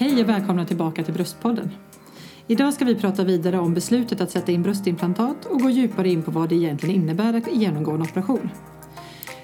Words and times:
Hej 0.00 0.22
och 0.22 0.28
välkomna 0.28 0.64
tillbaka 0.64 1.04
till 1.04 1.14
Bröstpodden. 1.14 1.70
Idag 2.46 2.74
ska 2.74 2.84
vi 2.84 2.94
prata 2.94 3.24
vidare 3.24 3.58
om 3.58 3.74
beslutet 3.74 4.20
att 4.20 4.30
sätta 4.30 4.52
in 4.52 4.62
bröstimplantat 4.62 5.46
och 5.46 5.60
gå 5.60 5.70
djupare 5.70 6.08
in 6.08 6.22
på 6.22 6.30
vad 6.30 6.48
det 6.48 6.54
egentligen 6.54 7.02
innebär 7.02 7.34
att 7.34 7.54
genomgå 7.54 7.92
en 7.92 8.02
operation. 8.02 8.50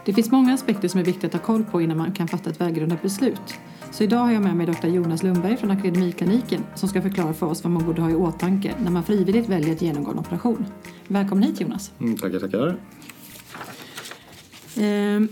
Det 0.04 0.12
finns 0.12 0.30
många 0.30 0.54
aspekter 0.54 0.88
som 0.88 1.00
är 1.00 1.04
viktiga 1.04 1.26
att 1.26 1.32
ha 1.32 1.40
koll 1.40 1.64
på 1.64 1.82
innan 1.82 1.96
man 1.96 2.12
kan 2.12 2.28
fatta 2.28 2.50
ett 2.50 2.60
välgrundat 2.60 3.02
beslut. 3.02 3.54
Så 3.90 4.04
idag 4.04 4.18
har 4.18 4.32
jag 4.32 4.42
med 4.42 4.56
mig 4.56 4.66
Dr. 4.66 4.86
Jonas 4.86 5.22
Lundberg 5.22 5.56
från 5.56 5.70
Akademikliniken 5.70 6.60
som 6.74 6.88
ska 6.88 7.02
förklara 7.02 7.34
för 7.34 7.46
oss 7.46 7.64
vad 7.64 7.72
man 7.72 7.86
borde 7.86 8.02
ha 8.02 8.10
i 8.10 8.14
åtanke 8.14 8.74
när 8.84 8.90
man 8.90 9.04
frivilligt 9.04 9.48
väljer 9.48 9.72
att 9.72 9.82
genomgå 9.82 10.10
en 10.10 10.18
operation. 10.18 10.66
Välkommen 11.08 11.44
hit 11.44 11.60
Jonas. 11.60 11.92
Mm, 12.00 12.16
tackar, 12.16 12.38
tackar. 12.38 12.76
Ehm, 14.76 15.28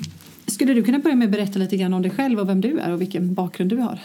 skulle 0.46 0.74
du 0.74 0.82
kunna 0.82 0.98
börja 0.98 1.16
med 1.16 1.26
att 1.26 1.32
berätta 1.32 1.58
lite 1.58 1.76
grann 1.76 1.94
om 1.94 2.02
dig 2.02 2.10
själv 2.10 2.38
och 2.38 2.48
vem 2.48 2.60
du 2.60 2.78
är 2.78 2.92
och 2.92 3.00
vilken 3.00 3.34
bakgrund 3.34 3.70
du 3.70 3.76
har? 3.76 3.98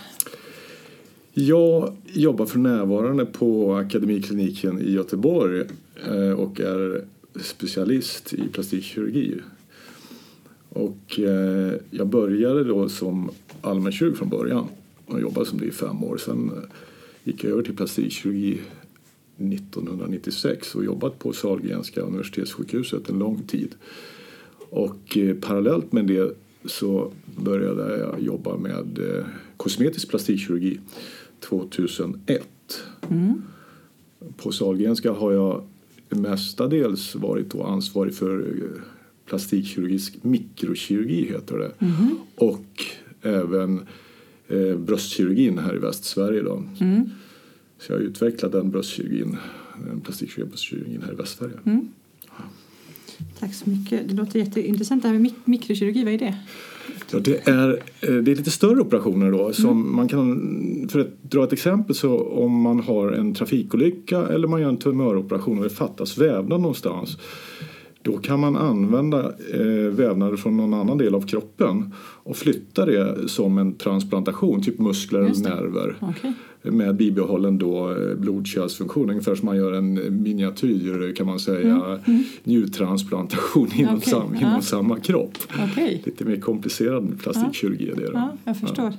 Jag 1.39 1.97
jobbar 2.13 2.45
för 2.45 2.59
närvarande 2.59 3.25
på 3.25 3.75
Akademikliniken 3.75 4.81
i 4.81 4.91
Göteborg 4.91 5.63
eh, 6.07 6.31
och 6.31 6.59
är 6.59 7.05
specialist 7.41 8.33
i 8.33 8.47
plastikkirurgi. 8.47 9.35
Och 10.69 11.19
eh, 11.19 11.73
jag 11.91 12.07
började 12.07 12.63
då 12.63 12.89
som 12.89 13.31
allmänkirurg 13.61 14.15
från 14.15 14.29
början 14.29 14.67
och 15.05 15.21
jobbade 15.21 15.45
som 15.45 15.59
det 15.59 15.65
i 15.65 15.71
fem 15.71 16.03
år. 16.03 16.17
Sen 16.17 16.51
eh, 16.55 16.63
gick 17.23 17.43
jag 17.43 17.51
över 17.51 17.63
till 17.63 17.75
plastikkirurgi 17.75 18.61
1996 19.37 20.75
och 20.75 20.85
jobbat 20.85 21.19
på 21.19 21.33
Sahlgrenska 21.33 22.01
universitetssjukhuset 22.01 23.09
en 23.09 23.19
lång 23.19 23.43
tid. 23.43 23.75
Och 24.69 25.17
parallellt 25.41 25.91
med 25.91 26.05
det 26.05 26.37
så 26.65 27.11
började 27.35 27.97
jag 27.97 28.21
jobba 28.21 28.57
med 28.57 28.99
kosmetisk 29.57 30.09
plastikkirurgi 30.09 30.79
2001. 31.39 32.47
Mm. 33.09 33.41
På 34.37 34.51
Sahlgrenska 34.51 35.11
har 35.11 35.31
jag 35.31 35.63
mestadels 36.09 37.15
varit 37.15 37.55
ansvarig 37.55 38.15
för 38.15 38.39
eh, 38.39 38.81
plastikkirurgisk 39.25 40.23
mikrokirurgi 40.23 41.25
heter 41.25 41.57
det. 41.57 41.71
Mm. 41.79 42.17
Och 42.35 42.85
även 43.21 43.81
eh, 44.47 44.77
bröstkirurgin 44.77 45.57
här 45.57 45.75
i 45.75 45.79
Västsverige. 45.79 46.41
Då. 46.41 46.63
Mm. 46.79 47.09
Så 47.79 47.91
jag 47.91 47.97
har 47.97 48.03
utvecklat 48.03 48.51
den 48.51 48.71
bröstkirurgin, 48.71 49.37
den 49.89 50.01
plastikkirurgin 50.01 51.01
här 51.05 51.13
i 51.13 51.15
Västsverige. 51.15 51.59
Mm. 51.65 51.87
Tack 53.39 53.53
så 53.53 53.69
mycket. 53.69 54.09
Det 54.09 54.15
låter 54.15 54.39
jätteintressant 54.39 55.03
det 55.03 55.09
här 55.09 55.19
med 55.19 55.31
mikrokirurgi, 55.45 56.03
vad 56.03 56.13
är 56.13 56.17
det? 56.17 56.37
Ja, 57.11 57.19
det, 57.19 57.47
är, 57.47 57.69
eh, 58.01 58.13
det 58.15 58.31
är 58.31 58.35
lite 58.35 58.51
större 58.51 58.81
operationer 58.81 59.31
då. 59.31 59.53
Som 59.53 59.81
mm. 59.81 59.95
man 59.95 60.07
kan, 60.07 60.29
för 60.91 60.99
att 60.99 61.23
dra 61.23 61.43
ett 61.43 61.53
exempel 61.53 61.95
så 61.95 62.19
om 62.19 62.61
man 62.61 62.79
har 62.79 63.11
en 63.11 63.33
trafikolycka 63.33 64.27
eller 64.27 64.47
man 64.47 64.61
gör 64.61 64.69
en 64.69 64.77
tumöroperation 64.77 65.57
och 65.57 65.63
det 65.63 65.69
fattas 65.69 66.17
vävnad 66.17 66.61
någonstans 66.61 67.17
då 68.01 68.17
kan 68.17 68.39
man 68.39 68.57
använda 68.57 69.19
eh, 69.53 69.91
vävnader 69.91 70.37
från 70.37 70.57
någon 70.57 70.73
annan 70.73 70.97
del 70.97 71.15
av 71.15 71.21
kroppen 71.21 71.93
och 71.99 72.35
flytta 72.35 72.85
det 72.85 73.29
som 73.29 73.57
en 73.57 73.75
transplantation, 73.75 74.61
typ 74.61 74.79
muskler 74.79 75.19
eller 75.19 75.49
nerver. 75.49 75.95
Okay 76.09 76.31
med 76.71 76.95
bibehållen 76.95 77.57
då 77.57 77.91
eh, 77.91 78.15
blodkärlsfunktion. 78.15 79.09
Ungefär 79.09 79.35
som 79.35 79.45
man 79.45 79.57
gör 79.57 79.71
en 79.71 80.21
miniatyr 80.23 81.15
kan 81.15 81.25
man 81.25 81.39
säga 81.39 81.75
mm. 81.75 81.99
Mm. 82.05 82.23
njurtransplantation 82.43 83.69
inom, 83.75 83.95
okay. 83.95 84.11
sam, 84.11 84.35
inom 84.35 84.53
ja. 84.53 84.61
samma 84.61 84.99
kropp. 84.99 85.37
Okay. 85.71 85.99
Lite 86.03 86.25
mer 86.25 86.39
komplicerad 86.39 87.19
plastikkirurgi 87.19 87.89
är 87.89 87.95
det. 87.95 88.09
Ja, 88.13 88.37
jag 88.45 88.59
förstår. 88.59 88.85
Ja. 88.85 88.93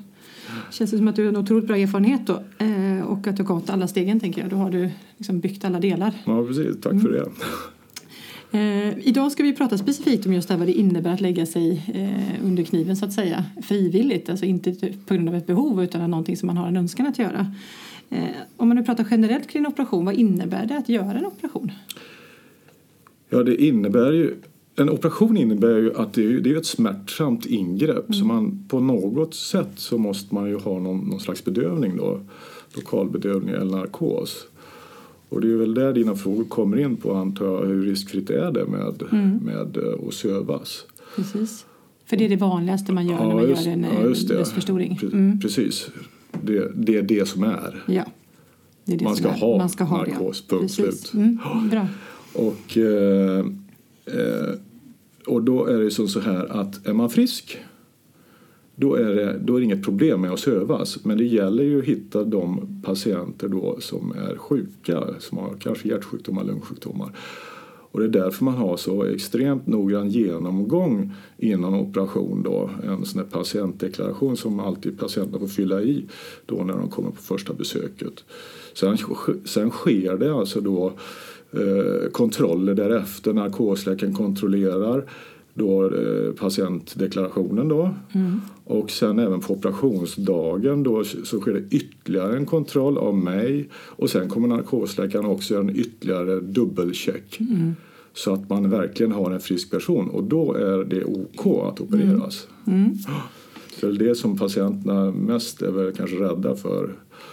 Känns 0.70 0.90
det 0.90 0.96
som 0.96 1.08
att 1.08 1.16
du 1.16 1.22
har 1.22 1.28
en 1.28 1.36
otroligt 1.36 1.66
bra 1.66 1.76
erfarenhet 1.76 2.26
då 2.26 2.42
eh, 2.58 3.02
och 3.02 3.26
att 3.26 3.36
du 3.36 3.42
har 3.42 3.54
gått 3.54 3.70
alla 3.70 3.88
stegen 3.88 4.20
tänker 4.20 4.40
jag. 4.40 4.50
Då 4.50 4.56
har 4.56 4.70
du 4.70 4.90
liksom 5.16 5.40
byggt 5.40 5.64
alla 5.64 5.80
delar. 5.80 6.12
Ja 6.24 6.44
precis, 6.46 6.80
tack 6.80 6.92
mm. 6.92 7.04
för 7.04 7.12
det. 7.12 7.30
Eh, 8.50 9.08
idag 9.08 9.32
ska 9.32 9.42
vi 9.42 9.52
prata 9.52 9.78
specifikt 9.78 10.26
om 10.26 10.32
just 10.32 10.48
det 10.48 10.54
här, 10.54 10.58
vad 10.58 10.68
det 10.68 10.72
innebär 10.72 11.10
att 11.10 11.20
lägga 11.20 11.46
sig 11.46 11.82
eh, 11.94 12.46
under 12.46 12.62
kniven 12.62 12.96
så 12.96 13.04
att 13.04 13.12
säga 13.12 13.44
frivilligt, 13.62 14.30
alltså 14.30 14.44
inte 14.44 14.92
på 15.06 15.14
grund 15.14 15.28
av 15.28 15.34
ett 15.34 15.46
behov 15.46 15.82
utan 15.82 16.10
någonting 16.10 16.36
som 16.36 16.46
man 16.46 16.56
har 16.56 16.68
en 16.68 16.76
önskan 16.76 17.06
att 17.06 17.18
göra. 17.18 17.54
Eh, 18.10 18.24
om 18.56 18.68
man 18.68 18.76
nu 18.76 18.84
pratar 18.84 19.06
generellt 19.10 19.48
kring 19.48 19.66
operation, 19.66 20.04
vad 20.04 20.14
innebär 20.14 20.66
det 20.66 20.76
att 20.76 20.88
göra 20.88 21.18
en 21.18 21.26
operation? 21.26 21.72
Ja, 23.30 23.42
det 23.42 23.64
innebär 23.64 24.12
ju 24.12 24.34
en 24.80 24.90
operation 24.90 25.36
innebär 25.36 25.78
ju 25.78 25.94
att 25.94 26.12
det 26.12 26.24
är, 26.24 26.40
det 26.40 26.50
är 26.50 26.56
ett 26.56 26.66
smärtsamt 26.66 27.46
ingrepp 27.46 28.08
mm. 28.08 28.12
så 28.12 28.24
man 28.24 28.64
på 28.68 28.80
något 28.80 29.34
sätt 29.34 29.70
så 29.76 29.98
måste 29.98 30.34
man 30.34 30.48
ju 30.48 30.56
ha 30.58 30.78
någon, 30.78 30.98
någon 30.98 31.20
slags 31.20 31.44
bedövning 31.44 31.96
då, 31.96 32.20
lokalbedövning 32.74 33.54
eller 33.54 33.76
narkos. 33.76 34.46
Och 35.28 35.40
det 35.40 35.52
är 35.52 35.56
väl 35.56 35.74
där 35.74 35.92
dina 35.92 36.14
frågor 36.14 36.44
kommer 36.44 36.76
in 36.78 36.96
på 36.96 37.14
antar 37.14 37.46
jag, 37.46 37.66
hur 37.66 37.82
riskfritt 37.82 38.30
är 38.30 38.52
det 38.52 38.64
med, 38.66 39.02
mm. 39.12 39.36
med 39.36 39.76
eh, 39.76 40.08
att 40.08 40.14
sövas? 40.14 40.84
Precis. 41.16 41.66
För 42.06 42.16
det 42.16 42.24
är 42.24 42.28
det 42.28 42.36
vanligaste 42.36 42.92
man 42.92 43.06
gör 43.06 43.14
ja, 43.14 43.28
när 43.28 43.34
man 43.34 43.48
just, 43.48 43.66
gör 43.66 43.72
en 43.72 43.86
ja, 44.02 44.26
bröstförstoring? 44.28 45.00
Mm. 45.02 45.40
Precis. 45.40 45.90
Det, 46.42 46.72
det, 46.74 46.96
är 46.96 47.02
det 47.02 47.28
som 47.28 47.42
är. 47.42 47.82
Ja. 47.86 48.04
Det 48.84 48.94
är 48.94 48.98
det 48.98 49.04
man, 49.04 49.16
ska 49.16 49.28
är. 49.28 49.38
ha 49.38 49.58
man 49.58 49.68
ska 49.68 49.84
ha 49.84 49.96
narkos, 49.96 50.44
ja. 50.48 50.56
punkt 50.56 50.72
slut. 50.72 51.12
Mm. 51.14 51.38
Bra. 51.70 51.86
Och, 52.32 52.78
eh, 52.78 53.46
eh, 54.06 54.54
och 55.28 55.42
då 55.42 55.66
är 55.66 55.78
det 55.78 55.90
som 55.90 56.08
så 56.08 56.20
här 56.20 56.60
att 56.60 56.86
är 56.86 56.92
man 56.92 57.10
frisk 57.10 57.58
då 58.80 58.94
är, 58.94 59.14
det, 59.14 59.38
då 59.38 59.54
är 59.54 59.60
det 59.60 59.64
inget 59.64 59.84
problem 59.84 60.20
med 60.20 60.32
att 60.32 60.40
sövas. 60.40 61.04
Men 61.04 61.18
det 61.18 61.24
gäller 61.24 61.64
ju 61.64 61.78
att 61.78 61.84
hitta 61.84 62.24
de 62.24 62.80
patienter 62.84 63.48
då 63.48 63.76
som 63.80 64.12
är 64.12 64.36
sjuka, 64.36 65.04
som 65.18 65.38
har 65.38 65.54
kanske 65.60 65.88
hjärtsjukdomar, 65.88 66.44
lungsjukdomar. 66.44 67.12
Och 67.90 68.00
det 68.00 68.06
är 68.06 68.22
därför 68.24 68.44
man 68.44 68.54
har 68.54 68.76
så 68.76 69.04
extremt 69.04 69.66
noggrann 69.66 70.08
genomgång 70.08 71.14
innan 71.38 71.74
operation. 71.74 72.42
Då. 72.42 72.70
En 72.86 73.04
sån 73.04 73.22
här 73.22 73.28
patientdeklaration 73.28 74.36
som 74.36 74.60
alltid 74.60 74.98
patienterna 74.98 75.38
får 75.38 75.46
fylla 75.46 75.82
i 75.82 76.06
då 76.46 76.56
när 76.64 76.74
de 76.74 76.88
kommer 76.88 77.10
på 77.10 77.22
första 77.22 77.52
besöket. 77.54 78.24
Sen, 78.74 78.96
sen 79.44 79.70
sker 79.70 80.16
det 80.16 80.34
alltså 80.34 80.60
då 80.60 80.92
kontroller 82.12 82.74
därefter. 82.74 83.32
Narkosläkaren 83.32 84.14
kontrollerar 84.14 85.04
då, 85.58 85.84
eh, 85.84 86.32
patientdeklarationen. 86.32 87.68
Då. 87.68 87.94
Mm. 88.12 88.40
Och 88.64 88.90
sen 88.90 89.18
även 89.18 89.40
på 89.40 89.52
operationsdagen 89.52 90.82
då, 90.82 91.04
så 91.04 91.40
sker 91.40 91.52
det 91.52 91.76
ytterligare 91.76 92.36
en 92.36 92.46
kontroll 92.46 92.98
av 92.98 93.16
mig 93.16 93.68
och 93.74 94.10
sen 94.10 94.28
kommer 94.28 94.48
narkosläkaren 94.48 95.26
också 95.26 95.54
göra 95.54 95.64
en 95.64 95.76
ytterligare 95.76 96.40
dubbelcheck. 96.40 97.40
Mm. 97.40 97.74
Så 98.14 98.32
att 98.32 98.48
man 98.50 98.70
verkligen 98.70 99.12
har 99.12 99.30
en 99.30 99.40
frisk 99.40 99.70
person 99.70 100.08
och 100.08 100.24
då 100.24 100.54
är 100.54 100.84
det 100.84 101.04
OK 101.04 101.46
att 101.46 101.80
opereras. 101.80 102.48
Mm. 102.66 102.80
mm. 102.80 102.96
Det 103.80 103.86
är 103.86 103.92
det 103.92 104.14
som 104.14 104.38
patienterna 104.38 105.10
mest 105.10 105.62
är 105.62 105.70
väl 105.70 105.92
kanske 105.92 106.16
rädda 106.16 106.56
för. 106.56 106.90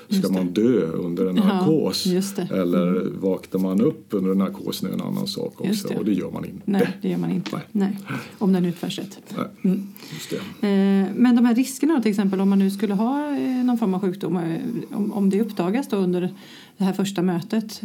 Ska 0.10 0.30
man 0.30 0.54
dö 0.54 0.92
under 0.92 1.26
en 1.26 1.36
narkos 1.36 2.06
ja, 2.06 2.22
eller 2.56 2.88
mm. 2.88 3.20
vaknar 3.20 3.60
man 3.62 3.82
upp 3.82 4.08
under 4.10 4.32
en 4.32 4.38
narkos 4.38 4.84
är 4.84 4.94
en 4.94 5.02
annan 5.02 5.28
sak 5.28 5.62
också 5.62 5.88
det. 5.88 5.96
och 5.96 6.06
det 6.06 6.14
gör 6.14 6.32
man 6.32 6.46
inte. 6.46 6.62
Nej, 6.66 6.98
det 7.02 7.10
gör 7.10 7.18
man 7.18 7.32
inte. 7.32 7.62
Nej. 7.72 7.98
Nej. 8.08 8.18
Om 8.38 8.54
den 8.54 8.66
utförs 8.66 9.00
rätt. 9.00 9.36
Mm. 9.62 9.88
Eh, 10.62 11.14
men 11.16 11.36
de 11.36 11.46
här 11.46 11.56
riskerna 11.56 12.02
till 12.02 12.12
exempel 12.12 12.42
om 12.42 12.50
man 12.50 12.60
nu 12.60 12.72
skulle 12.72 12.94
ha 12.94 13.38
eh, 13.38 13.66
någon 13.66 13.78
form 13.78 13.94
av 13.94 14.02
sjukdom 14.02 14.38
eh, 14.38 14.62
om 15.12 15.30
det 15.30 15.42
uppdagas 15.42 15.88
då 15.88 15.98
under 15.98 16.34
det 16.78 16.84
här 16.84 16.94
första 16.94 17.22
mötet 17.22 17.82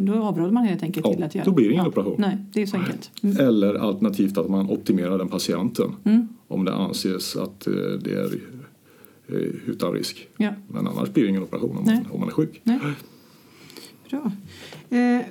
då 0.00 0.14
avråder 0.14 0.52
man 0.52 0.64
helt 0.64 0.82
enkelt 0.82 1.06
ja, 1.06 1.14
till 1.14 1.22
att 1.22 1.34
göra 1.34 1.44
då 1.44 1.52
blir 1.52 1.66
det 1.66 1.72
ingen 1.72 1.84
ja. 1.84 1.90
operation. 1.90 2.14
Nej, 2.18 2.38
det 2.52 2.62
är 2.62 2.66
så 2.66 2.76
enkelt. 2.76 3.10
Mm. 3.22 3.46
Eller 3.46 3.74
alternativt 3.74 4.38
att 4.38 4.48
man 4.48 4.70
optimerar 4.70 5.18
den 5.18 5.28
patienten 5.28 5.92
mm. 6.04 6.28
om 6.48 6.64
det 6.64 6.74
anses 6.74 7.36
att 7.36 7.60
det 8.04 8.12
är 8.12 8.40
utan 9.66 9.92
risk. 9.92 10.28
Ja. 10.36 10.54
Men 10.68 10.86
annars 10.86 11.12
blir 11.12 11.24
det 11.24 11.30
ingen 11.30 11.42
operation 11.42 11.76
om, 11.76 11.84
man, 11.84 12.06
om 12.10 12.20
man 12.20 12.28
är 12.28 12.32
sjuk. 12.32 12.60
Nej. 12.64 12.78
Bra. 14.10 14.32
Eh, 14.98 15.22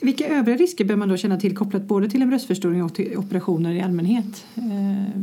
vilka 0.00 0.28
övriga 0.28 0.56
risker 0.56 0.84
bör 0.84 0.96
man 0.96 1.08
då 1.08 1.16
känna 1.16 1.40
till 1.40 1.56
kopplat 1.56 1.88
både 1.88 2.08
till 2.08 2.22
en 2.22 2.28
bröstförstoring 2.28 2.82
och 2.82 2.94
till 2.94 3.16
operationer 3.16 3.74
i 3.74 3.80
allmänhet 3.80 4.46
eh, 4.54 5.20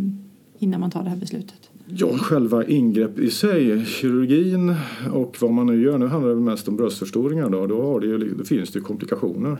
innan 0.59 0.79
man 0.79 0.91
tar 0.91 1.03
det 1.03 1.09
här 1.09 1.17
beslutet? 1.17 1.69
Ja, 1.95 2.17
själva 2.17 2.65
ingrepp 2.65 3.19
i 3.19 3.31
sig, 3.31 3.85
kirurgin 3.85 4.75
och 5.13 5.37
vad 5.41 5.51
man 5.51 5.65
nu 5.65 5.81
gör. 5.81 5.97
Nu 5.97 6.07
handlar 6.07 6.29
det 6.29 6.41
mest 6.41 6.67
om 6.67 6.75
bröstförstoringar. 6.75 7.49
Då, 7.49 7.67
då, 7.67 7.81
har 7.81 7.99
det 7.99 8.07
ju, 8.07 8.17
då 8.17 8.43
finns 8.43 8.71
det 8.71 8.79
komplikationer. 8.79 9.57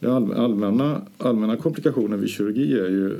Det 0.00 0.12
allmänna, 0.12 1.02
allmänna 1.18 1.56
komplikationer 1.56 2.16
vid 2.16 2.28
kirurgi 2.28 2.78
är 2.78 2.88
ju 2.88 3.12
eh, 3.12 3.16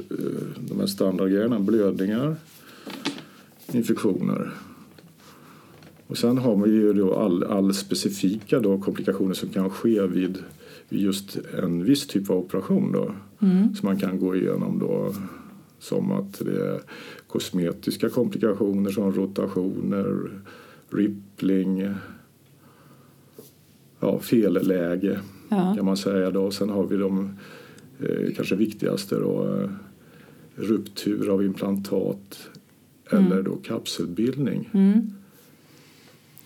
de 0.69 0.81
här 0.81 0.87
standardgrejerna, 0.87 1.61
blödningar, 1.61 2.37
infektioner 3.73 4.53
och 6.06 6.19
sen 6.19 6.38
har 6.38 6.56
man 6.56 6.69
ju 6.69 6.93
då 6.93 7.14
all, 7.14 7.44
all 7.44 7.75
specifika 7.75 8.61
då 8.61 8.79
komplikationer 8.79 9.35
som 9.35 9.49
kan 9.49 9.70
ske 9.70 10.06
vid, 10.06 10.38
just 10.88 11.38
en 11.58 11.85
viss 11.85 12.06
typ 12.06 12.31
av 12.31 12.37
operation 12.37 12.93
då. 12.93 13.14
Mm. 13.41 13.75
Som 13.75 13.87
man 13.87 13.99
kan 13.99 14.19
gå 14.19 14.37
igenom 14.37 14.79
då 14.79 15.14
som 15.79 16.12
att 16.12 16.38
det 16.38 16.67
är 16.67 16.81
kosmetiska 17.26 18.08
komplikationer 18.08 18.91
som 18.91 19.12
rotationer, 19.12 20.31
rippling, 20.91 21.88
ja, 24.00 24.19
felläge 24.19 25.20
Ja. 25.49 25.75
kan 25.76 25.85
man 25.85 25.97
säga. 25.97 26.31
Då. 26.31 26.50
Sen 26.50 26.70
har 26.70 26.87
vi 26.87 26.97
de 26.97 27.37
eh, 28.00 28.35
kanske 28.37 28.56
viktigaste 28.56 29.14
då, 29.14 29.44
eh, 29.44 29.70
ruptur 30.55 31.29
av 31.29 31.44
implantat 31.44 32.49
eller 33.11 33.43
då 33.43 33.56
kapselbildning. 33.56 34.70
Mm. 34.73 35.11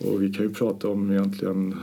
Och 0.05 0.23
vi 0.23 0.33
kan 0.33 0.45
ju 0.45 0.53
prata 0.53 0.87
om 0.87 1.11
egentligen 1.11 1.75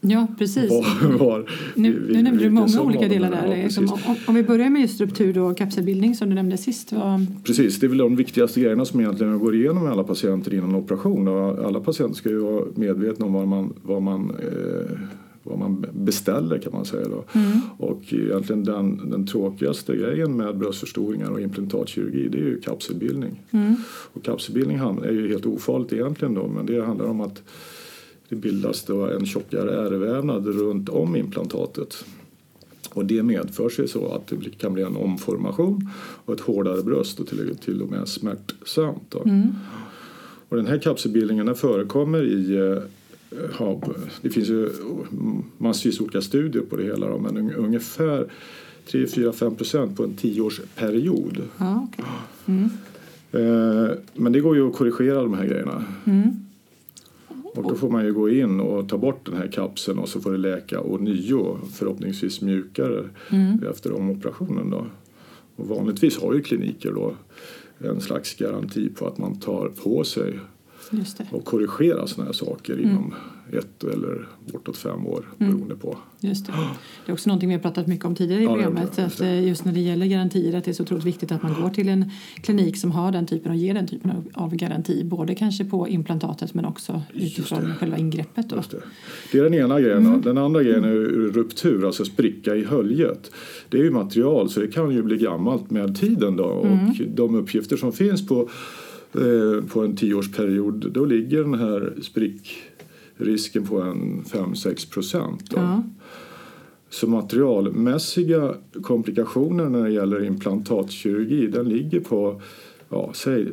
Ja, 0.00 0.26
precis. 0.38 0.70
var, 0.70 1.18
var 1.18 1.50
Nu, 1.74 2.04
vi- 2.08 2.14
nu 2.14 2.22
nämnde 2.22 2.44
du 2.44 2.50
många 2.50 2.80
olika 2.80 3.08
delar 3.08 3.28
är. 3.32 3.48
där. 3.48 3.56
Ja, 3.56 3.62
liksom, 3.62 3.84
om, 4.06 4.16
om 4.26 4.34
vi 4.34 4.42
börjar 4.42 4.70
med 4.70 4.82
just 4.82 5.00
ruptur 5.00 5.38
och 5.38 5.56
kapselbildning 5.58 6.14
som 6.14 6.28
du 6.28 6.34
nämnde 6.34 6.56
sist. 6.56 6.92
Vad, 6.92 7.26
Precis, 7.44 7.80
det 7.80 7.86
är 7.86 7.88
väl 7.88 7.98
de 7.98 8.16
viktigaste 8.16 8.60
grejerna 8.60 8.84
som 8.84 9.00
egentligen 9.00 9.38
går 9.38 9.54
igenom 9.54 9.82
med 9.82 9.92
alla 9.92 10.04
patienter 10.04 10.54
innan 10.54 10.74
operation. 10.74 11.28
Och 11.28 11.64
alla 11.66 11.80
patienter 11.80 12.14
ska 12.16 12.28
ju 12.28 12.38
vara 12.38 12.64
medvetna 12.74 13.26
om 13.26 13.32
vad 13.32 13.48
man, 13.48 13.72
vad 13.82 14.02
man, 14.02 14.30
eh, 14.30 14.98
vad 15.46 15.58
man 15.58 15.86
beställer 15.92 16.58
kan 16.58 16.72
man 16.72 16.84
säga. 16.84 17.08
Då. 17.08 17.24
Mm. 17.32 17.60
Och 17.78 18.02
egentligen 18.08 18.64
den, 18.64 19.10
den 19.10 19.26
tråkigaste 19.26 19.96
grejen 19.96 20.36
med 20.36 20.58
bröstförstoringar 20.58 21.30
och 21.30 21.40
implantatkirurgi 21.40 22.28
det 22.28 22.38
är 22.38 22.42
ju 22.42 22.60
kapselbildning. 22.60 23.42
mm. 23.50 23.76
Och 24.12 24.24
kapselbildning 24.24 24.76
är 24.78 25.12
ju 25.12 25.28
helt 25.28 25.46
ofarligt 25.46 25.92
egentligen 25.92 26.34
då 26.34 26.48
men 26.48 26.66
det 26.66 26.84
handlar 26.84 27.06
om 27.06 27.20
att 27.20 27.42
det 28.28 28.36
bildas 28.36 28.84
då 28.84 29.06
en 29.06 29.26
tjockare 29.26 29.86
ärrvävnad 29.86 30.46
runt 30.46 30.88
om 30.88 31.16
implantatet. 31.16 32.04
Och 32.92 33.04
det 33.04 33.22
medför 33.22 33.68
sig 33.68 33.88
så 33.88 34.12
att 34.12 34.26
det 34.26 34.58
kan 34.58 34.72
bli 34.72 34.82
en 34.82 34.96
omformation 34.96 35.90
och 36.24 36.34
ett 36.34 36.40
hårdare 36.40 36.82
bröst 36.82 37.20
och 37.20 37.26
till, 37.26 37.56
till 37.56 37.82
och 37.82 37.90
med 37.90 38.08
smärtsamt. 38.08 39.14
Mm. 39.24 39.48
Och 40.48 40.56
den 40.56 40.66
här 40.66 40.78
kapselbildningen 40.78 41.54
förekommer 41.54 42.24
i 42.24 42.80
eh, 43.30 43.38
ja, 43.58 43.80
det 44.22 44.30
finns 44.30 44.48
ju 44.48 44.70
massvis 45.58 46.00
olika 46.00 46.20
studier 46.20 46.62
på 46.62 46.76
det 46.76 46.82
hela 46.84 47.08
då, 47.08 47.18
men 47.18 47.36
un- 47.38 47.54
ungefär 47.56 48.26
3-4-5 48.86 49.54
procent 49.56 49.96
på 49.96 50.04
en 50.04 50.14
tioårsperiod. 50.14 51.42
Ja, 51.58 51.88
okej. 51.92 52.04
Mm. 52.46 52.64
Eh, 53.32 53.90
Men 54.14 54.32
det 54.32 54.40
går 54.40 54.56
ju 54.56 54.68
att 54.68 54.74
korrigera 54.76 55.22
de 55.22 55.34
här 55.34 55.46
grejerna. 55.46 55.84
Mm. 56.04 56.30
Och 57.54 57.62
då 57.62 57.74
får 57.74 57.90
man 57.90 58.04
ju 58.04 58.12
gå 58.12 58.30
in 58.30 58.60
och 58.60 58.88
ta 58.88 58.98
bort 58.98 59.26
den 59.26 59.36
här 59.36 59.48
kapseln 59.48 59.98
och 59.98 60.08
så 60.08 60.20
får 60.20 60.32
det 60.32 60.38
läka 60.38 60.80
och 60.80 61.00
nio 61.00 61.58
förhoppningsvis 61.72 62.40
mjukare 62.40 63.04
Mm. 63.30 63.62
efter 63.70 63.92
omoperationen. 63.92 64.70
Då. 64.70 64.86
Och 65.56 65.68
vanligtvis 65.68 66.18
har 66.18 66.34
ju 66.34 66.42
kliniker 66.42 66.92
då 66.92 67.14
en 67.78 68.00
slags 68.00 68.34
garanti 68.34 68.88
på 68.88 69.06
att 69.06 69.18
man 69.18 69.40
tar 69.40 69.68
på 69.68 70.04
sig. 70.04 70.38
Och 71.30 71.44
korrigerar 71.44 72.06
sådana 72.06 72.28
här 72.28 72.32
saker 72.32 72.72
Mm. 72.72 72.84
inom 72.90 73.14
ett 73.52 73.84
eller 73.84 74.28
bortåt 74.52 74.76
fem 74.76 75.06
år 75.06 75.24
beroende 75.38 75.76
på. 75.76 75.98
Just 76.20 76.46
det. 76.46 76.52
det 77.06 77.12
är 77.12 77.14
också 77.14 77.28
någonting 77.28 77.48
vi 77.48 77.54
har 77.54 77.62
pratat 77.62 77.86
mycket 77.86 78.04
om 78.04 78.14
tidigare 78.14 78.40
i 78.42 78.44
Ja, 78.44 78.54
programmet. 78.54 78.98
att 78.98 79.20
eh, 79.20 79.46
just 79.46 79.64
när 79.64 79.72
det 79.72 79.80
gäller 79.80 80.06
garantier 80.06 80.58
att 80.58 80.64
det 80.64 80.70
är 80.70 80.72
så 80.72 80.82
otroligt 80.82 81.04
viktigt 81.04 81.32
att 81.32 81.42
man 81.42 81.62
går 81.62 81.70
till 81.70 81.88
en 81.88 82.10
klinik 82.40 82.76
som 82.76 82.90
har 82.90 83.12
den 83.12 83.26
typen 83.26 83.50
och 83.52 83.56
ger 83.56 83.74
den 83.74 83.86
typen 83.86 84.12
av, 84.34 84.54
garanti. 84.54 85.04
Både 85.04 85.34
kanske 85.34 85.64
på 85.64 85.88
implantatet 85.88 86.54
men 86.54 86.64
också 86.64 87.02
utifrån 87.14 87.74
själva 87.78 87.98
ingreppet. 87.98 88.50
Då. 88.50 88.56
Det. 88.56 88.80
det 89.32 89.38
är 89.38 89.42
den 89.42 89.54
ena 89.54 89.80
grejen. 89.80 90.06
Mm. 90.06 90.22
Den 90.22 90.38
andra 90.38 90.62
grejen 90.62 90.84
är 90.84 90.94
ruptur, 91.32 91.86
alltså 91.86 92.04
spricka 92.04 92.54
i 92.56 92.64
höljet. 92.64 93.30
Det 93.68 93.78
är 93.78 93.82
ju 93.84 93.90
material 93.90 94.48
så 94.50 94.60
det 94.60 94.68
kan 94.68 94.90
ju 94.90 95.02
bli 95.02 95.16
gammalt 95.16 95.70
med 95.70 95.96
tiden. 96.00 96.36
Då. 96.36 96.62
Mm. 96.64 96.88
Och 96.88 96.96
de 97.08 97.34
uppgifter 97.34 97.76
som 97.76 97.92
finns 97.92 98.26
på, 98.28 98.48
på 99.68 99.84
en 99.84 99.96
tioårsperiod 99.96 100.92
då 100.92 101.04
ligger 101.04 101.42
den 101.42 101.54
här 101.54 101.94
sprickrisken 102.02 103.66
på 103.66 103.80
en 103.80 104.22
5-6 104.22 104.92
procent. 104.92 105.52
Ja. 105.54 105.82
Så 106.90 107.06
materialmässiga 107.06 108.54
komplikationer 108.82 109.68
när 109.68 109.84
det 109.84 109.90
gäller 109.90 110.24
implantatkirurgi 110.24 111.46
den 111.46 111.68
ligger 111.68 112.00
på 112.00 112.40
ja, 112.88 113.10
säg 113.14 113.46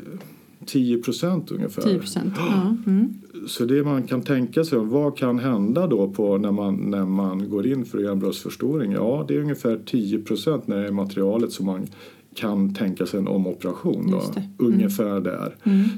10 0.66 0.98
procent 0.98 1.52
ungefär. 1.52 1.82
10 1.82 2.00
procent. 2.00 2.34
Ja. 2.38 2.76
Mm. 2.88 3.14
Så 3.48 3.66
det 3.66 3.84
man 3.84 4.04
kan 4.04 4.22
tänka 4.22 4.64
sig, 4.64 4.80
vad 4.80 5.18
kan 5.18 5.40
hända 5.40 5.88
då 5.88 6.10
på 6.10 6.38
när 6.38 6.52
man, 6.52 6.76
när 6.76 7.06
man 7.06 7.50
går 7.50 7.68
in 7.68 7.86
för 7.86 7.98
att 7.98 8.04
göra 8.04 8.14
en 8.14 8.20
bröstförstoring? 8.20 8.92
Ja, 8.92 9.26
det 9.28 9.36
är 9.36 9.40
ungefär 9.40 9.80
10 9.86 10.20
procent 10.20 10.68
när 10.68 10.82
det 10.82 10.88
är 10.88 10.92
materialet 10.92 11.52
som 11.52 11.66
man 11.66 11.88
kan 12.36 12.74
tänka 12.74 13.06
sig 13.06 13.20
en 13.20 13.28
omoperation. 13.28 14.12
Då. 14.12 14.22
Mm. 14.22 14.50
Ungefär 14.58 15.20
där. 15.20 15.56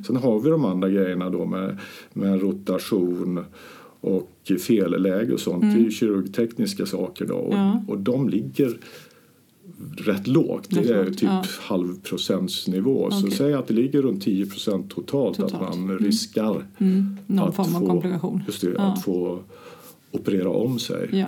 Sen 0.07 0.15
har 0.15 0.39
vi 0.39 0.49
de 0.49 0.65
andra 0.65 0.89
grejerna 0.89 1.29
då 1.29 1.45
med, 1.45 1.77
med 2.13 2.41
rotation 2.41 3.45
och 4.01 4.31
felläge 4.67 5.33
och 5.33 5.39
sånt. 5.39 5.61
Det 5.61 5.67
är 5.67 5.83
ju 5.83 5.91
kirurgtekniska 5.91 6.85
saker 6.85 7.25
då 7.25 7.35
och, 7.35 7.53
Mm. 7.53 7.65
Ja. 7.65 7.83
och 7.87 7.99
de 7.99 8.29
ligger 8.29 8.77
rätt 9.97 10.27
lågt. 10.27 10.67
Det 10.69 10.89
är 10.89 11.05
typ 11.05 11.23
ja. 11.23 11.43
halvprocentsnivå. 11.61 13.11
Så 13.11 13.19
Okej. 13.25 13.37
säg 13.37 13.53
att 13.53 13.67
det 13.67 13.73
ligger 13.73 14.01
runt 14.01 14.23
10 14.23 14.45
procent 14.45 14.89
totalt, 14.89 15.37
Totalt. 15.37 15.53
att 15.53 15.79
man 15.79 15.99
riskar 15.99 16.65
Mm. 16.77 17.17
Någon 17.27 17.49
att 17.49 17.55
form 17.55 17.75
av 17.75 17.79
få- 17.79 17.87
komplikation. 17.87 18.43
Just 18.47 18.61
det, 18.61 18.69
Ja. 18.77 18.81
att 18.81 19.03
få 19.03 19.39
operera 20.11 20.49
om 20.49 20.79
sig. 20.79 21.09
Ja. 21.11 21.25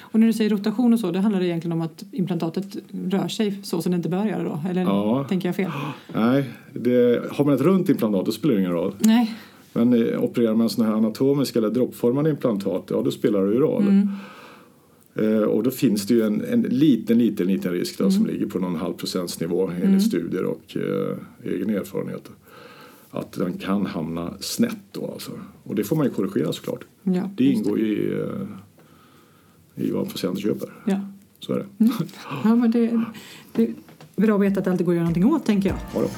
Och 0.00 0.20
när 0.20 0.26
du 0.26 0.32
säger 0.32 0.50
rotation 0.50 0.92
och 0.92 1.00
så, 1.00 1.10
det 1.10 1.18
handlar 1.20 1.40
det 1.40 1.46
egentligen 1.46 1.72
om 1.72 1.80
att 1.80 2.04
implantatet 2.12 2.76
rör 3.08 3.28
sig 3.28 3.58
så 3.62 3.82
som 3.82 3.92
det 3.92 3.96
inte 3.96 4.08
bör 4.08 4.24
göra 4.24 4.42
då? 4.42 4.60
Eller 4.70 4.82
Ja. 4.82 5.24
tänker 5.28 5.48
jag 5.48 5.56
fel? 5.56 5.70
Nej, 6.14 6.44
det, 6.72 7.22
har 7.32 7.44
man 7.44 7.54
ett 7.54 7.60
runt 7.60 7.88
implantat 7.88 8.26
då 8.26 8.32
spelar 8.32 8.54
det 8.54 8.60
ingen 8.60 8.72
roll. 8.72 8.94
Nej. 8.98 9.34
Men 9.72 9.92
eh, 10.08 10.22
opererar 10.24 10.54
man 10.54 10.70
sådana 10.70 10.90
här 10.90 10.98
anatomiska 10.98 11.58
eller 11.58 11.70
droppformade 11.70 12.30
implantat, 12.30 12.84
ja 12.90 13.02
då 13.02 13.10
spelar 13.10 13.46
det 13.46 13.52
ju 13.52 13.58
roll. 13.60 13.82
Mm. 13.82 14.08
Eh, 15.16 15.42
och 15.42 15.62
då 15.62 15.70
finns 15.70 16.06
det 16.06 16.14
ju 16.14 16.22
en, 16.22 16.44
en 16.44 16.62
liten, 16.62 17.18
liten, 17.18 17.46
liten 17.46 17.72
risk 17.72 17.98
då, 17.98 18.04
Mm. 18.04 18.12
som 18.12 18.26
ligger 18.26 18.46
på 18.46 18.58
någon 18.58 18.76
halv 18.76 18.92
procentsnivå 18.94 19.70
enligt 19.82 20.02
studier 20.02 20.44
och 20.44 20.76
eh, 20.76 21.16
egen 21.52 21.70
erfarenhet. 21.70 22.30
Att 23.10 23.32
den 23.32 23.52
kan 23.58 23.86
hamna 23.86 24.34
snett 24.40 24.76
då 24.92 25.10
alltså. 25.12 25.30
Och 25.62 25.74
det 25.74 25.84
får 25.84 25.96
man 25.96 26.06
ju 26.06 26.12
korrigera 26.12 26.52
såklart. 26.52 26.84
Ja, 27.02 27.30
Det 27.36 27.44
ingår 27.44 27.78
ju 27.78 27.86
i, 27.86 28.12
eh, 28.20 28.26
i 29.74 29.90
vad 29.90 30.08
patienten 30.08 30.42
köper. 30.42 30.68
Ja. 30.86 31.00
Så 31.40 31.52
är 31.52 31.58
det. 31.58 31.66
Ja, 32.44 32.54
men 32.54 32.70
det, 32.70 33.00
det 33.52 33.62
är 33.62 33.74
bra 34.16 34.34
att 34.34 34.40
veta 34.40 34.58
att 34.58 34.64
det 34.64 34.70
alltid 34.70 34.86
går 34.86 34.92
att 34.92 34.96
göra 34.96 35.04
någonting 35.04 35.26
åt, 35.26 35.46
tänker 35.46 35.68
jag. 35.68 35.78
Ja, 35.94 36.00
då. 36.00 36.08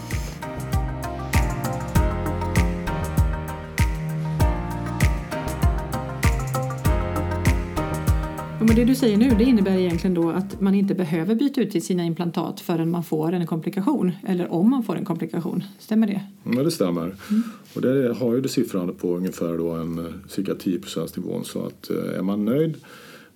Men 8.67 8.77
det 8.77 8.85
du 8.85 8.95
säger 8.95 9.17
nu 9.17 9.31
det 9.39 9.45
innebär 9.45 9.79
egentligen 9.79 10.15
då 10.15 10.31
att 10.31 10.61
man 10.61 10.75
inte 10.75 10.95
behöver 10.95 11.35
byta 11.35 11.61
ut 11.61 11.85
sina 11.85 12.05
implantat 12.05 12.61
förrän 12.61 12.91
man 12.91 13.05
får 13.05 13.33
en 13.33 13.47
komplikation. 13.47 14.13
Eller 14.27 14.53
om 14.53 14.71
man 14.71 14.83
får 14.83 14.97
en 14.97 15.05
komplikation. 15.05 15.65
Stämmer 15.79 16.07
det? 16.07 16.21
Ja, 16.57 16.63
det 16.63 16.71
stämmer. 16.71 17.03
Mm. 17.03 17.43
Och 17.75 17.81
det 17.81 18.15
har 18.15 18.35
ju 18.35 18.41
det 18.41 18.49
siffran 18.49 18.95
på 18.95 19.17
ungefär 19.17 19.59
då 19.59 19.71
en 19.71 19.99
eh, 19.99 20.13
cirka 20.29 20.55
10 20.55 20.81
nivån 21.17 21.45
så 21.45 21.67
att 21.67 21.91
eh, 21.91 22.19
är 22.19 22.23
man 22.23 22.45
nöjd 22.45 22.77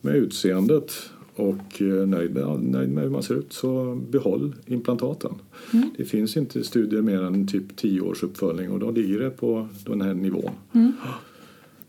med 0.00 0.16
utseendet 0.16 0.92
och 1.34 1.82
eh, 1.82 2.06
nöjd 2.06 2.34
med, 2.34 2.62
nöjd 2.62 2.90
med 2.90 3.04
hur 3.04 3.10
man 3.10 3.22
ser 3.22 3.34
ut 3.34 3.52
så 3.52 3.94
behåll 4.10 4.54
implantaten. 4.66 5.34
Mm. 5.72 5.90
Det 5.96 6.04
finns 6.04 6.36
inte 6.36 6.64
studier 6.64 7.02
mer 7.02 7.22
än 7.22 7.46
typ 7.46 7.76
10 7.76 8.00
års 8.00 8.22
uppföljning 8.22 8.70
och 8.70 8.78
då 8.78 8.90
ligger 8.90 9.18
det 9.20 9.30
på 9.30 9.68
den 9.86 10.00
här 10.00 10.14
nivån. 10.14 10.50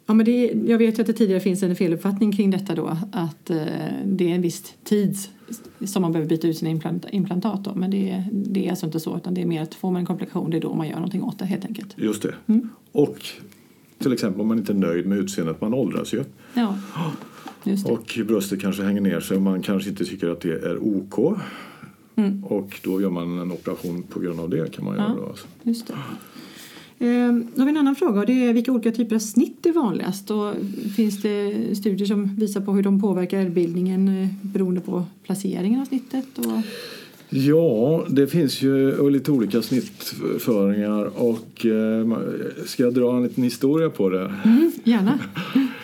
Ja, 0.05 0.13
men 0.13 0.25
det, 0.25 0.51
jag 0.65 0.77
vet 0.77 0.97
ju 0.97 1.01
att 1.01 1.07
det 1.07 1.13
tidigare 1.13 1.39
finns 1.39 1.63
en 1.63 1.75
feluppfattning 1.75 2.31
kring 2.31 2.51
detta 2.51 2.75
då. 2.75 2.97
Att 3.11 3.49
eh, 3.49 3.57
det 4.05 4.31
är 4.31 4.35
en 4.35 4.41
viss 4.41 4.73
tid 4.83 5.17
som 5.85 6.01
man 6.01 6.11
behöver 6.11 6.29
byta 6.29 6.47
ut 6.47 6.57
sina 6.57 6.71
implant, 6.71 7.05
implantat 7.11 7.63
då. 7.63 7.75
Men 7.75 7.91
det, 7.91 8.23
det 8.31 8.65
är 8.65 8.69
alltså 8.69 8.85
inte 8.85 8.99
så 8.99 9.17
utan 9.17 9.33
det 9.33 9.41
är 9.41 9.45
mer 9.45 9.61
att 9.61 9.75
får 9.75 9.91
man 9.91 9.99
en 9.99 10.05
komplikation 10.05 10.49
det 10.49 10.57
är 10.57 10.61
då 10.61 10.73
man 10.73 10.87
gör 10.87 10.95
någonting 10.95 11.23
åt 11.23 11.39
det 11.39 11.45
helt 11.45 11.65
enkelt. 11.65 11.93
Just 11.95 12.21
det. 12.21 12.33
Mm. 12.47 12.69
Och 12.91 13.17
till 13.97 14.13
exempel 14.13 14.41
om 14.41 14.47
man 14.47 14.57
inte 14.57 14.73
är 14.73 14.77
nöjd 14.77 15.05
med 15.05 15.17
utseendet, 15.17 15.61
man 15.61 15.73
åldras 15.73 16.13
ju. 16.13 16.23
Ja. 16.53 16.77
Och 17.85 18.19
bröstet 18.27 18.61
kanske 18.61 18.83
hänger 18.83 19.01
ner 19.01 19.19
sig 19.19 19.37
och 19.37 19.43
man 19.43 19.61
kanske 19.61 19.89
inte 19.89 20.05
tycker 20.05 20.29
att 20.29 20.41
det 20.41 20.53
är 20.53 20.77
OK. 20.83 21.37
Mm. 22.15 22.43
Och 22.43 22.79
då 22.83 23.01
gör 23.01 23.09
man 23.09 23.39
en 23.39 23.51
operation 23.51 24.03
på 24.03 24.19
grund 24.19 24.39
av 24.39 24.49
det 24.49 24.71
kan 24.75 24.85
man 24.85 24.97
göra. 24.97 25.15
Då, 25.15 25.25
alltså. 25.25 25.47
Just 25.63 25.87
det. 25.87 25.93
Eh, 27.05 27.33
då 27.55 27.61
har 27.61 27.65
vi 27.65 27.69
en 27.69 27.77
annan 27.77 27.95
fråga 27.95 28.19
och 28.19 28.25
det 28.25 28.47
är 28.47 28.53
vilka 28.53 28.71
olika 28.71 28.91
typer 28.91 29.15
av 29.15 29.19
snitt 29.19 29.65
är 29.65 29.71
vanligast 29.71 30.31
och 30.31 30.53
finns 30.95 31.21
det 31.21 31.75
studier 31.75 32.07
som 32.07 32.35
visar 32.35 32.61
på 32.61 32.73
hur 32.73 32.83
de 32.83 33.01
påverkar 33.01 33.37
ärrbildningen 33.39 34.21
eh, 34.21 34.27
beroende 34.41 34.81
på 34.81 35.03
placeringen 35.23 35.81
av 35.81 35.85
snittet? 35.85 36.37
Och... 36.37 36.61
Ja, 37.29 38.05
det 38.09 38.27
finns 38.27 38.61
ju 38.61 39.09
lite 39.09 39.31
olika 39.31 39.61
snittföringar 39.61 41.21
och 41.21 41.65
eh, 41.65 42.07
ska 42.65 42.83
jag 42.83 42.93
dra 42.93 43.17
en 43.17 43.23
liten 43.23 43.43
historia 43.43 43.89
på 43.89 44.09
det? 44.09 44.33
Mm, 44.45 44.71
gärna. 44.83 45.19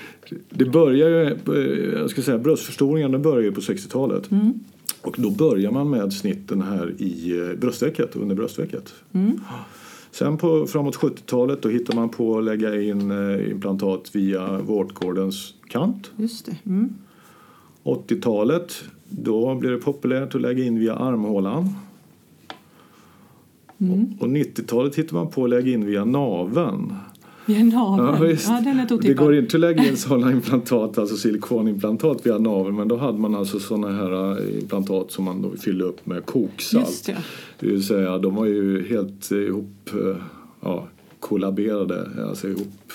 Det 0.50 0.65
börjar 0.65 1.10
ju, 1.10 1.24
eh, 1.25 2.00
jag 2.00 2.10
ska 2.10 2.22
säga 2.22 2.38
bröstförstoringen 2.38 3.22
börjar 3.22 3.43
ju 3.43 3.51
på 3.51 3.62
60-talet. 3.62 4.31
Mm. 4.31 4.60
Och 5.01 5.15
då 5.17 5.31
börjar 5.31 5.72
man 5.72 5.89
med 5.89 6.13
snitten 6.13 6.62
här 6.62 6.93
i 6.98 7.39
eh, 7.39 7.60
bröstvecket, 7.60 8.15
under 8.15 8.36
bröstvecket. 8.36 8.93
Mm. 9.12 9.39
Sen 10.12 10.38
på, 10.38 10.67
framåt 10.67 10.96
70-talet 10.96 11.62
då 11.62 11.69
hittar 11.69 11.96
man 11.96 12.10
på 12.10 12.38
att 12.38 12.43
lägga 12.43 12.81
in 12.81 13.12
eh, 13.12 13.51
implantat 13.51 14.15
via 14.15 14.60
vårtgårdens 14.60 15.53
kant. 15.69 16.12
Just 16.17 16.46
det. 16.46 16.57
Mm. 16.65 16.93
80-talet 17.84 18.84
då 19.10 19.55
blev 19.55 19.72
det 19.72 19.77
populärt 19.77 20.36
att 20.36 20.41
lägga 20.41 20.63
in 20.63 20.79
via 20.79 20.96
armhålan. 20.96 21.69
Mm. 23.77 24.05
Och, 24.19 24.24
och 24.24 24.27
90-talet 24.27 24.96
hittar 24.96 25.13
man 25.13 25.27
på 25.27 25.43
att 25.43 25.50
lägga 25.50 25.72
in 25.72 25.86
via 25.86 26.05
naveln. 26.05 26.93
Via 27.48 27.63
naveln. 27.63 28.38
Ja. 28.48 28.62
Ja, 28.88 28.98
Det 29.01 29.13
går 29.13 29.36
inte 29.36 29.58
att 29.58 29.62
lägga 29.62 29.86
in 29.86 29.98
sådana 29.98 30.32
implantat, 30.32 30.98
alltså 30.98 31.18
silikonimplantat 31.18 32.25
via 32.25 32.38
naveln 32.38 32.75
men 32.75 32.88
då 32.88 32.98
hade 32.98 33.18
man 33.18 33.36
alltså 33.36 33.60
sådana 33.60 33.92
här 33.92 34.42
eh, 34.42 34.60
implantat 34.62 35.12
som 35.12 35.25
man 35.25 35.42
då 35.42 35.51
fyllde 35.60 35.84
upp 35.86 36.06
med 36.06 36.25
koksalt. 36.25 36.88
Just 36.88 37.06
det. 37.06 37.18
Det 37.60 37.68
vill 37.68 37.84
säga 37.86 38.18
de 38.18 38.36
var 38.36 38.46
ju 38.46 38.88
helt 38.88 39.32
eh, 39.32 39.38
ihop, 39.38 39.89
eh, 39.94 40.16
ja, 40.62 40.88
kollaberade, 41.20 42.10
alltså 42.30 42.48
ihop, 42.48 42.92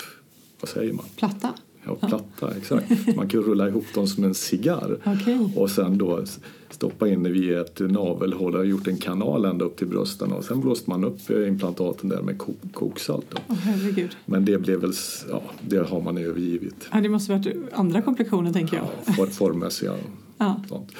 vad 0.61 0.69
säger 0.69 0.93
man? 0.93 1.05
Platta. 1.15 1.49
Ja, 1.85 1.95
platta, 2.07 2.57
exakt. 2.57 3.15
Man 3.15 3.27
kan 3.27 3.41
rulla 3.41 3.67
ihop 3.67 3.85
dem 3.95 4.07
som 4.07 4.23
en 4.23 4.33
cigarr. 4.33 4.97
Okej. 5.05 5.39
Och 5.55 5.69
sen 5.69 5.97
då 5.97 6.23
stoppa 6.69 7.07
in 7.07 7.33
via 7.33 7.61
ett 7.61 7.79
navelhål 7.79 8.55
och 8.55 8.65
gjort 8.65 8.87
en 8.87 8.97
kanal 8.97 9.45
ända 9.45 9.65
upp 9.65 9.77
till 9.77 9.87
brösten 9.87 10.31
och 10.31 10.43
sen 10.45 10.61
blåste 10.61 10.89
man 10.89 11.03
upp 11.03 11.29
eh, 11.29 11.47
implantaten 11.47 12.09
där 12.09 12.21
med 12.21 12.37
ko- 12.37 12.53
koksalt. 12.73 13.25
Då. 13.29 13.53
Herregud. 13.53 14.15
Men 14.25 14.45
det 14.45 14.57
blev 14.57 14.79
väl, 14.81 14.93
ja, 15.29 15.41
det 15.67 15.77
har 15.89 16.01
man 16.01 16.17
övergivit. 16.17 16.87
Ja, 16.91 17.01
det 17.01 17.09
måste 17.09 17.31
varit 17.37 17.47
andra 17.73 18.01
komplikationer 18.01 18.53
tänker 18.53 18.77
jag. 18.77 19.15
For, 19.15 19.25
formmässiga 19.27 19.93
Ja. 20.37 20.61
sånt. 20.69 20.91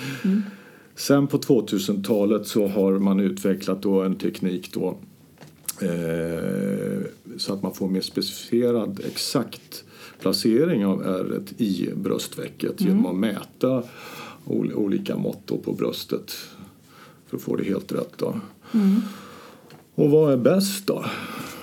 Sen 0.95 1.27
på 1.27 1.37
2000-talet 1.37 2.47
så 2.47 2.67
har 2.67 2.91
man 2.99 3.19
utvecklat 3.19 3.81
då 3.81 4.01
en 4.01 4.15
teknik 4.15 4.73
då 4.73 4.97
eh, 5.81 7.03
så 7.37 7.53
att 7.53 7.63
man 7.63 7.73
får 7.73 7.87
mer 7.89 8.01
specificerad 8.01 8.99
exakt 9.07 9.83
placering 10.23 10.85
av 10.85 11.03
ärret 11.03 11.61
i 11.61 11.89
bröstvecket 11.95 12.81
genom 12.81 13.05
att 13.05 13.15
mäta 13.15 13.83
ol- 14.45 14.73
olika 14.73 15.15
mått 15.15 15.63
på 15.65 15.71
bröstet 15.73 16.31
för 17.27 17.37
att 17.37 17.43
få 17.43 17.55
det 17.55 17.63
helt 17.63 17.91
rätt. 17.91 18.13
Då. 18.17 18.35
Och 19.95 20.09
vad 20.09 20.33
är 20.33 20.37
bäst 20.37 20.87
då? 20.87 21.05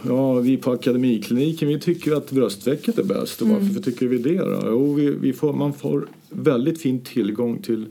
Ja, 0.07 0.35
vi 0.35 0.57
på 0.57 0.73
Akademikliniken 0.73 1.69
vi 1.69 1.81
tycker 1.81 2.13
att 2.17 2.31
bröstvecket 2.31 2.99
är 2.99 3.05
bäst. 3.05 3.43
Och 3.43 3.49
varför 3.49 3.83
tycker 3.83 4.07
vi 4.07 4.19
det 4.19 4.39
då? 4.39 4.61
Jo, 4.67 4.95
vi, 4.95 5.11
vi 5.11 5.33
får, 5.33 5.53
man 5.53 5.73
får 5.73 6.07
väldigt 6.31 6.81
fin 6.83 7.01
tillgång 7.05 7.63
till 7.63 7.87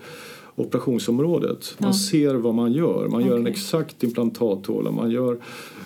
operationsområdet. 0.56 1.76
Man 1.78 1.90
Ja. 1.90 1.94
ser 1.94 2.36
vad 2.36 2.56
man 2.56 2.74
gör. 2.74 3.08
Man 3.08 3.26
gör 3.26 3.38
en 3.38 3.48
exakt 3.48 4.04
implantathåla. 4.04 4.92
Man 4.92 5.12
gör 5.12 5.38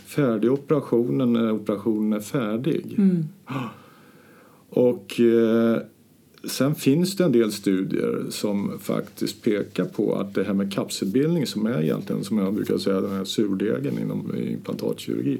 färdig 0.05 0.51
operationen 0.51 1.33
när 1.33 1.51
operationen 1.51 2.13
är 2.13 2.19
färdig. 2.19 2.95
Mm. 2.97 3.25
Och 4.73 5.19
eh, 5.19 5.77
sen 6.43 6.75
finns 6.75 7.15
det 7.15 7.23
en 7.23 7.31
del 7.31 7.51
studier 7.51 8.25
som 8.29 8.79
faktiskt 8.79 9.43
pekar 9.43 9.85
på 9.85 10.15
att 10.15 10.33
det 10.33 10.43
här 10.43 10.53
med 10.53 10.73
kapselbildning 10.73 11.47
som 11.47 11.65
är 11.65 11.81
egentligen 11.81 12.23
som 12.23 12.37
jag 12.37 12.53
brukar 12.53 12.77
säga 12.77 13.01
den 13.01 13.11
här 13.11 13.25
surdegen 13.25 13.99
inom 13.99 14.35
implantatkirurgi 14.37 15.39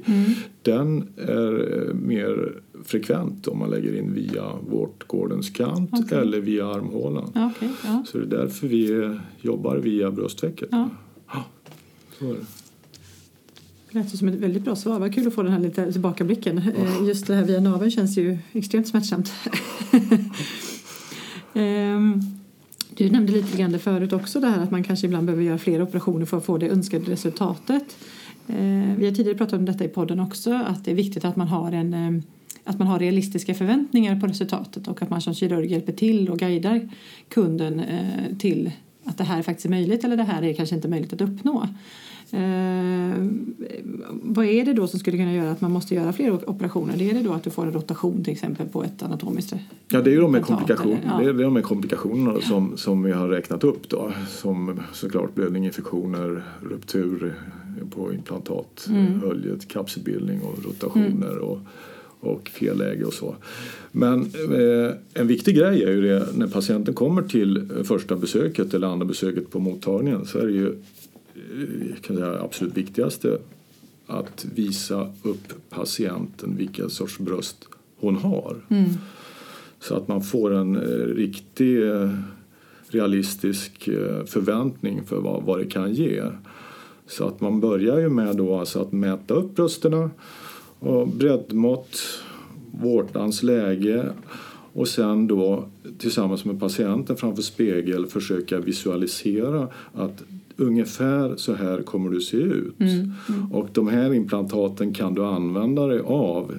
den 0.62 1.08
är 1.16 1.78
eh, 1.78 1.94
mer 1.94 2.52
frekvent 2.84 3.48
om 3.48 3.58
man 3.58 3.70
lägger 3.70 3.98
in 3.98 4.14
via 4.14 4.52
vårtgårdens 4.70 5.50
kant 5.50 5.90
Okej. 5.92 6.18
eller 6.18 6.40
via 6.40 6.66
armhålan. 6.66 7.52
Okej. 7.54 7.70
Ja. 7.84 8.04
Så 8.06 8.18
det 8.18 8.24
är 8.24 8.40
därför 8.42 8.66
vi 8.68 8.92
eh, 8.92 9.12
jobbar 9.40 9.76
via 9.76 10.10
bröstvecket. 10.10 10.68
Ja. 10.72 10.90
Ja, 11.32 11.44
så 12.18 12.24
är 12.24 12.28
det. 12.28 12.34
Det 12.34 12.46
lät 13.94 14.14
ju 14.14 14.18
som 14.18 14.28
ett 14.28 14.34
väldigt 14.34 14.62
bra 14.64 14.76
svar. 14.76 14.98
Vad 14.98 15.14
kul 15.14 15.26
att 15.26 15.34
få 15.34 15.42
den 15.42 15.52
här 15.52 15.60
lite 15.60 15.92
tillbakablicken. 15.92 16.58
Eh, 16.58 17.06
Just 17.08 17.26
det 17.26 17.34
här 17.34 17.44
via 17.44 17.60
naveln 17.60 17.90
känns 17.90 18.18
ju 18.18 18.38
extremt 18.52 18.88
smärtsamt. 18.88 19.32
Ehm, 21.54 22.20
Du 22.96 23.10
nämnde 23.10 23.32
lite 23.32 23.58
grann 23.58 23.72
det 23.72 23.78
förut 23.78 24.12
också, 24.12 24.40
det 24.40 24.46
här 24.46 24.62
att 24.62 24.70
man 24.70 24.84
kanske 24.84 25.06
ibland 25.06 25.26
behöver 25.26 25.44
göra 25.44 25.58
fler 25.58 25.82
operationer 25.82 26.26
för 26.26 26.36
att 26.36 26.44
få 26.44 26.58
det 26.58 26.68
önskade 26.68 27.12
resultatet. 27.12 27.96
Eh, 28.48 28.96
Vi 28.98 29.06
har 29.06 29.12
tidigare 29.14 29.38
pratat 29.38 29.58
om 29.58 29.64
detta 29.64 29.84
i 29.84 29.88
podden 29.88 30.20
också, 30.20 30.54
att 30.54 30.84
det 30.84 30.90
är 30.90 30.94
viktigt 30.94 31.24
att 31.24 31.36
man 31.36 31.48
har 31.48 31.72
en 31.72 31.94
eh, 31.94 32.22
att 32.64 32.78
man 32.78 32.88
har 32.88 32.98
realistiska 32.98 33.54
förväntningar 33.54 34.20
på 34.20 34.26
resultatet 34.26 34.88
och 34.88 35.02
att 35.02 35.10
man 35.10 35.20
som 35.20 35.34
kirurg 35.34 35.70
hjälper 35.70 35.92
till 35.92 36.28
och 36.28 36.38
guidar 36.38 36.88
kunden 37.28 37.80
eh, 37.80 38.36
till 38.38 38.70
att 39.04 39.18
det 39.18 39.24
här 39.24 39.42
faktiskt 39.42 39.66
är 39.66 39.70
möjligt 39.70 40.04
eller 40.04 40.16
det 40.16 40.22
här 40.22 40.42
är 40.42 40.52
kanske 40.52 40.74
inte 40.74 40.88
möjligt 40.88 41.12
att 41.12 41.20
uppnå. 41.20 41.68
Eh, 42.30 43.24
vad 44.22 44.46
är 44.46 44.64
det 44.64 44.72
då 44.72 44.86
som 44.86 45.00
skulle 45.00 45.16
kunna 45.16 45.34
göra 45.34 45.50
att 45.50 45.60
man 45.60 45.72
måste 45.72 45.94
göra 45.94 46.12
fler 46.12 46.50
operationer? 46.50 46.94
Det 46.96 47.10
är 47.10 47.14
det 47.14 47.22
då 47.22 47.32
att 47.32 47.42
du 47.44 47.50
får 47.50 47.66
en 47.66 47.72
rotation 47.72 48.24
till 48.24 48.32
exempel 48.32 48.68
på 48.68 48.84
ett 48.84 49.02
anatomiskt 49.02 49.54
Ja, 49.88 50.00
det 50.00 50.10
är 50.10 50.14
ju 50.14 50.20
de 50.20 50.34
här, 50.34 50.42
komplikation? 50.42 50.96
Ja. 51.06 51.18
det 51.18 51.28
är 51.28 51.32
de 51.32 51.56
här 51.56 51.62
komplikationerna 51.62 52.40
som, 52.40 52.76
som 52.76 53.02
vi 53.02 53.12
har 53.12 53.28
räknat 53.28 53.64
upp 53.64 53.88
då. 53.88 54.12
Som 54.28 54.80
såklart 54.92 55.34
blödning, 55.34 55.64
infektioner, 55.66 56.42
ruptur 56.70 57.34
på 57.90 58.12
implantat, 58.12 58.86
Mm. 58.90 59.20
höljet, 59.20 59.68
kapselbildning 59.68 60.40
och 60.42 60.64
rotationer 60.64 61.38
och, 61.38 61.58
och 62.20 62.48
felläge 62.48 63.04
och 63.04 63.12
så. 63.12 63.34
Men 63.92 64.20
eh, 64.20 64.94
en 65.14 65.26
viktig 65.26 65.56
grej 65.56 65.82
är 65.82 65.90
ju 65.90 66.00
det 66.02 66.26
när 66.36 66.46
patienten 66.46 66.94
kommer 66.94 67.22
till 67.22 67.68
första 67.84 68.16
besöket 68.16 68.74
eller 68.74 68.86
andra 68.86 69.06
besöket 69.06 69.50
på 69.50 69.58
mottagningen 69.58 70.26
så 70.26 70.38
är 70.38 70.46
det 70.46 70.52
ju 70.52 70.72
kan 72.02 72.16
jag 72.16 72.26
säga, 72.26 72.42
absolut 72.42 72.76
viktigaste 72.76 73.38
att 74.06 74.46
visa 74.54 75.12
upp 75.22 75.70
patienten 75.70 76.56
vilka 76.56 76.88
sorts 76.88 77.18
bröst 77.18 77.68
hon 77.96 78.16
har. 78.16 78.56
Mm. 78.68 78.90
Så 79.80 79.96
att 79.96 80.08
man 80.08 80.22
får 80.22 80.54
en 80.54 80.76
eh, 80.76 81.06
riktig 81.14 81.88
eh, 81.88 82.10
realistisk 82.88 83.88
eh, 83.88 84.24
förväntning 84.24 85.04
för 85.06 85.16
vad, 85.16 85.42
vad 85.42 85.58
det 85.58 85.66
kan 85.66 85.92
ge. 85.92 86.22
Så 87.06 87.28
att 87.28 87.40
man 87.40 87.60
börjar 87.60 87.98
ju 87.98 88.08
med 88.08 88.36
då 88.36 88.58
alltså 88.58 88.80
att 88.80 88.92
mäta 88.92 89.34
upp 89.34 89.54
brösten 89.54 90.10
och 90.78 91.08
breddmått, 91.08 91.98
vårtans 92.70 93.42
läge 93.42 94.12
och 94.74 94.88
sen 94.88 95.26
då 95.26 95.68
tillsammans 95.98 96.44
med 96.44 96.60
patienten 96.60 97.16
framför 97.16 97.42
spegel 97.42 98.06
försöka 98.06 98.60
visualisera 98.60 99.68
att 99.92 100.24
ungefär 100.56 101.36
så 101.36 101.54
här 101.54 101.82
kommer 101.82 102.10
du 102.10 102.20
se 102.20 102.36
ut. 102.36 102.74
Och 103.52 103.68
de 103.72 103.88
här 103.88 104.14
implantaten 104.14 104.94
kan 104.94 105.14
du 105.14 105.24
använda 105.24 105.86
dig 105.86 106.00
av. 106.00 106.54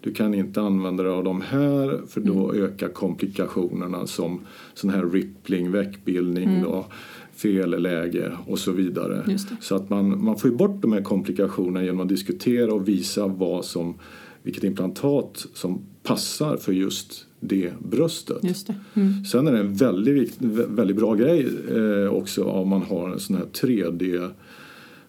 Du 0.00 0.12
kan 0.12 0.34
inte 0.34 0.60
använda 0.60 1.02
dig 1.02 1.12
av 1.12 1.24
de 1.24 1.40
här 1.40 2.00
för 2.08 2.20
då 2.20 2.54
ökar 2.54 2.88
komplikationerna 2.88 4.06
som 4.06 4.40
sån 4.74 4.90
här 4.90 5.06
rippling, 5.06 5.70
väckbildning, 5.70 6.62
då, 6.62 6.86
felläge 7.34 8.32
och 8.46 8.58
så 8.58 8.72
vidare. 8.72 9.38
Så 9.60 9.74
att 9.74 9.90
man, 9.90 10.24
man 10.24 10.36
får 10.36 10.50
bort 10.50 10.82
de 10.82 10.92
här 10.92 11.02
komplikationerna 11.02 11.84
genom 11.84 12.00
att 12.00 12.08
diskutera 12.08 12.74
och 12.74 12.88
visa 12.88 13.26
vad 13.26 13.64
som, 13.64 13.94
vilket 14.42 14.64
implantat 14.64 15.46
som 15.54 15.82
passar 16.08 16.56
för 16.56 16.72
just 16.72 17.26
det 17.40 17.72
bröstet. 17.78 18.44
Just 18.44 18.66
det. 18.66 18.74
Mm. 18.94 19.24
Sen 19.24 19.46
är 19.46 19.52
det 19.52 19.58
en 19.58 19.74
väldigt, 19.74 20.36
väldigt 20.68 20.96
bra 20.96 21.14
grej 21.14 21.48
eh, 21.74 22.12
också 22.12 22.44
om 22.44 22.68
man 22.68 22.82
har 22.82 23.10
en 23.10 23.20
sån 23.20 23.36
här 23.36 23.44
3D 23.44 24.30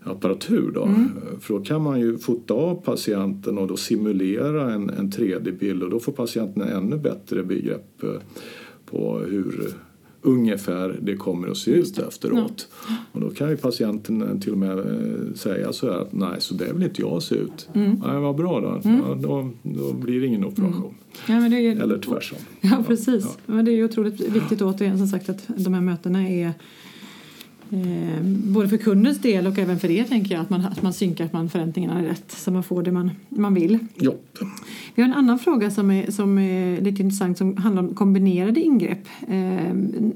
apparatur 0.04 0.72
då. 0.74 0.90
För 1.42 1.54
då 1.54 1.64
kan 1.64 1.82
man 1.82 2.00
ju 2.00 2.18
fota 2.18 2.54
av 2.54 2.76
patienten 2.76 3.58
och 3.58 3.68
då 3.68 3.78
simulera 3.78 4.74
en, 4.74 4.90
en 4.90 5.12
3D-bild 5.12 5.84
och 5.84 5.90
då 5.90 6.00
får 6.00 6.12
patienten 6.12 6.64
en 6.64 6.78
ännu 6.78 6.98
bättre 6.98 7.44
begrepp 7.44 8.04
eh, 8.04 8.10
på 8.86 9.20
hur 9.20 9.74
ungefär 10.22 11.00
det 11.02 11.16
kommer 11.16 11.48
att 11.48 11.58
se 11.58 11.72
ut 11.72 12.00
efteråt. 12.00 12.68
Och 13.12 13.22
då 13.22 13.30
kan 13.30 13.50
ju 13.50 13.58
patienten 13.58 14.22
eh, 14.22 14.40
till 14.40 14.52
och 14.52 14.58
med 14.58 14.80
eh, 14.80 15.34
säga 15.36 15.74
så 15.74 15.92
här 15.92 16.02
att 16.02 16.14
nej, 16.14 16.36
så 16.40 16.54
där 16.54 16.74
vill 16.74 16.84
inte 16.84 17.02
jag 17.02 17.24
se 17.24 17.36
ut. 17.36 17.70
Nej, 17.74 18.20
vad 18.20 18.36
bra 18.36 18.60
då. 18.60 18.82
Ja, 18.84 19.16
då. 19.16 19.50
Då 19.64 19.94
blir 19.94 20.22
det 20.22 20.28
ingen 20.28 20.46
operation. 20.46 20.94
Ja, 21.28 21.40
men 21.40 21.52
det 21.52 21.58
är. 21.58 21.82
Eller 21.82 21.98
tvärtom. 21.98 22.40
Ja, 22.62 22.84
precis. 22.88 23.38
Men 23.46 23.66
det 23.66 23.72
är 23.72 23.76
ju 23.76 23.86
otroligt 23.86 24.20
viktigt 24.20 24.62
återigen 24.62 24.98
som 24.98 25.08
sagt 25.08 25.30
att 25.30 25.48
de 25.48 25.74
här 25.74 25.82
mötena 25.82 26.30
är 26.30 26.54
eh, 27.72 28.22
både 28.24 28.70
för 28.70 28.78
kundens 28.78 29.20
del 29.22 29.48
och 29.48 29.60
även 29.60 29.80
för 29.80 29.92
er 29.92 30.04
tänker 30.04 30.36
jag 30.36 30.42
att 30.42 30.50
man, 30.50 30.66
att 30.66 30.82
man 30.82 30.94
synkar 30.94 31.26
att 31.26 31.34
man 31.34 31.50
förväntningarna 31.50 32.00
är 32.00 32.04
rätt 32.04 32.32
så 32.32 32.52
man 32.52 32.64
får 32.64 32.84
det 32.84 32.92
man, 32.92 33.12
man 33.30 33.54
vill. 33.54 33.80
Ja. 33.96 34.14
Vi 34.96 35.02
har 35.02 35.10
en 35.10 35.16
annan 35.16 35.40
fråga 35.40 35.72
som 35.72 35.92
är, 35.92 36.12
som 36.12 36.38
är 36.38 36.82
lite 36.82 37.02
intressant 37.02 37.38
som 37.38 37.58
handlar 37.58 37.84
om 37.84 37.96
kombinerade 37.96 38.60
ingrepp. 38.60 39.08
Eh, 39.22 39.74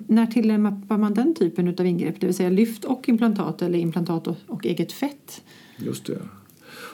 när 0.08 0.26
tillämpar 0.26 0.98
man 0.98 1.14
den 1.14 1.36
typen 1.36 1.76
av 1.80 1.86
ingrepp? 1.86 2.16
Det 2.20 2.26
vill 2.26 2.36
säga 2.36 2.50
lyft 2.50 2.86
och 2.86 3.10
implantat 3.10 3.62
eller 3.62 3.80
implantat 3.80 4.28
och, 4.28 4.36
och 4.48 4.66
eget 4.66 4.92
fett? 4.92 5.42
Just 5.78 6.06
det. 6.06 6.18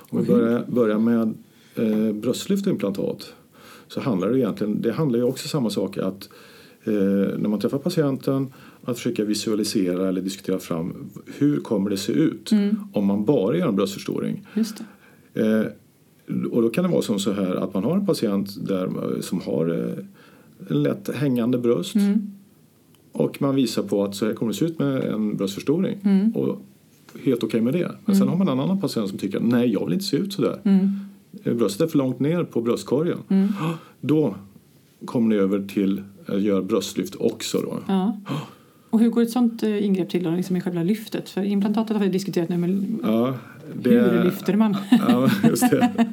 Om 0.09 0.21
vi 0.21 0.27
börjar, 0.27 0.65
börjar 0.67 0.99
med 0.99 1.33
eh, 1.75 2.13
bröstlyft 2.13 2.67
och 2.67 2.71
implantat 2.71 3.33
så 3.87 4.01
handlar 4.01 4.29
det 4.29 4.39
egentligen, 4.39 4.81
det 4.81 4.91
handlar 4.91 5.19
ju 5.19 5.25
också 5.25 5.47
samma 5.47 5.69
sak 5.69 5.97
att 5.97 6.29
eh, 6.83 6.93
när 7.37 7.47
man 7.47 7.59
träffar 7.59 7.77
patienten 7.77 8.53
att 8.91 8.97
försöka 8.97 9.25
visualisera 9.25 10.09
eller 10.09 10.21
diskutera 10.21 10.59
fram 10.59 11.09
hur 11.37 11.59
kommer 11.59 11.89
det 11.89 11.97
se 11.97 12.11
ut 12.13 12.51
om 12.93 13.05
man 13.05 13.25
bara 13.25 13.57
gör 13.57 13.67
en 13.67 13.75
bröstförstoring. 13.75 14.47
Eh, 15.33 15.61
och 16.51 16.61
då 16.61 16.69
kan 16.69 16.83
det 16.83 16.89
vara 16.91 17.01
som 17.01 17.19
så 17.19 17.31
här 17.31 17.55
att 17.55 17.73
man 17.73 17.83
har 17.83 17.95
en 17.95 18.05
patient 18.05 18.67
där, 18.67 18.89
som 19.21 19.41
har 19.41 19.69
eh, 19.69 20.03
en 20.69 20.83
lätt 20.83 21.15
hängande 21.15 21.57
bröst 21.57 21.95
Mm. 21.95 22.31
och 23.11 23.41
man 23.41 23.55
visar 23.55 23.83
på 23.83 24.03
att 24.03 24.15
så 24.15 24.25
här 24.25 24.33
kommer 24.33 24.51
det 24.51 24.57
se 24.57 24.65
ut 24.65 24.79
med 24.79 25.03
en 25.03 25.37
bröstförstoring. 25.37 25.97
Mm. 26.03 26.31
Och 26.31 26.61
helt 27.23 27.43
okej 27.43 27.61
med 27.61 27.73
det. 27.73 27.91
Men 28.05 28.15
sen 28.15 28.27
har 28.27 28.35
man 28.37 28.47
en 28.47 28.59
annan 28.59 28.81
patient 28.81 29.09
som 29.09 29.17
tycker 29.17 29.39
nej 29.39 29.73
jag 29.73 29.85
vill 29.85 29.93
inte 29.93 30.05
se 30.05 30.17
ut 30.17 30.33
så 30.33 30.41
där. 30.41 30.59
Mm. 30.63 30.89
Bröstet 31.57 31.81
är 31.81 31.87
för 31.87 31.97
långt 31.97 32.19
ner 32.19 32.43
på 32.43 32.61
bröstkorgen. 32.61 33.17
Då 34.01 34.35
kommer 35.05 35.27
ni 35.29 35.35
över 35.35 35.67
till 35.67 36.03
att 36.25 36.41
göra 36.41 36.61
bröstlyft 36.61 37.15
också. 37.15 37.61
Då. 37.61 37.79
Ja. 37.87 38.17
Och 38.89 38.99
hur 38.99 39.09
går 39.09 39.21
ett 39.21 39.31
sånt 39.31 39.63
eh, 39.63 39.85
ingrepp 39.85 40.09
till 40.09 40.23
då, 40.23 40.31
liksom 40.31 40.55
i 40.55 40.61
själva 40.61 40.83
lyftet? 40.83 41.29
För 41.29 41.43
implantatet 41.43 41.97
har 41.97 42.03
vi 42.03 42.09
diskuterat 42.09 42.49
nu, 42.49 42.57
men 42.57 42.99
Ja, 43.03 43.33
hur 43.83 44.23
lyfter 44.23 44.55
man? 44.55 44.77
Ja, 45.07 45.29
just 45.43 45.69
det. 45.69 46.05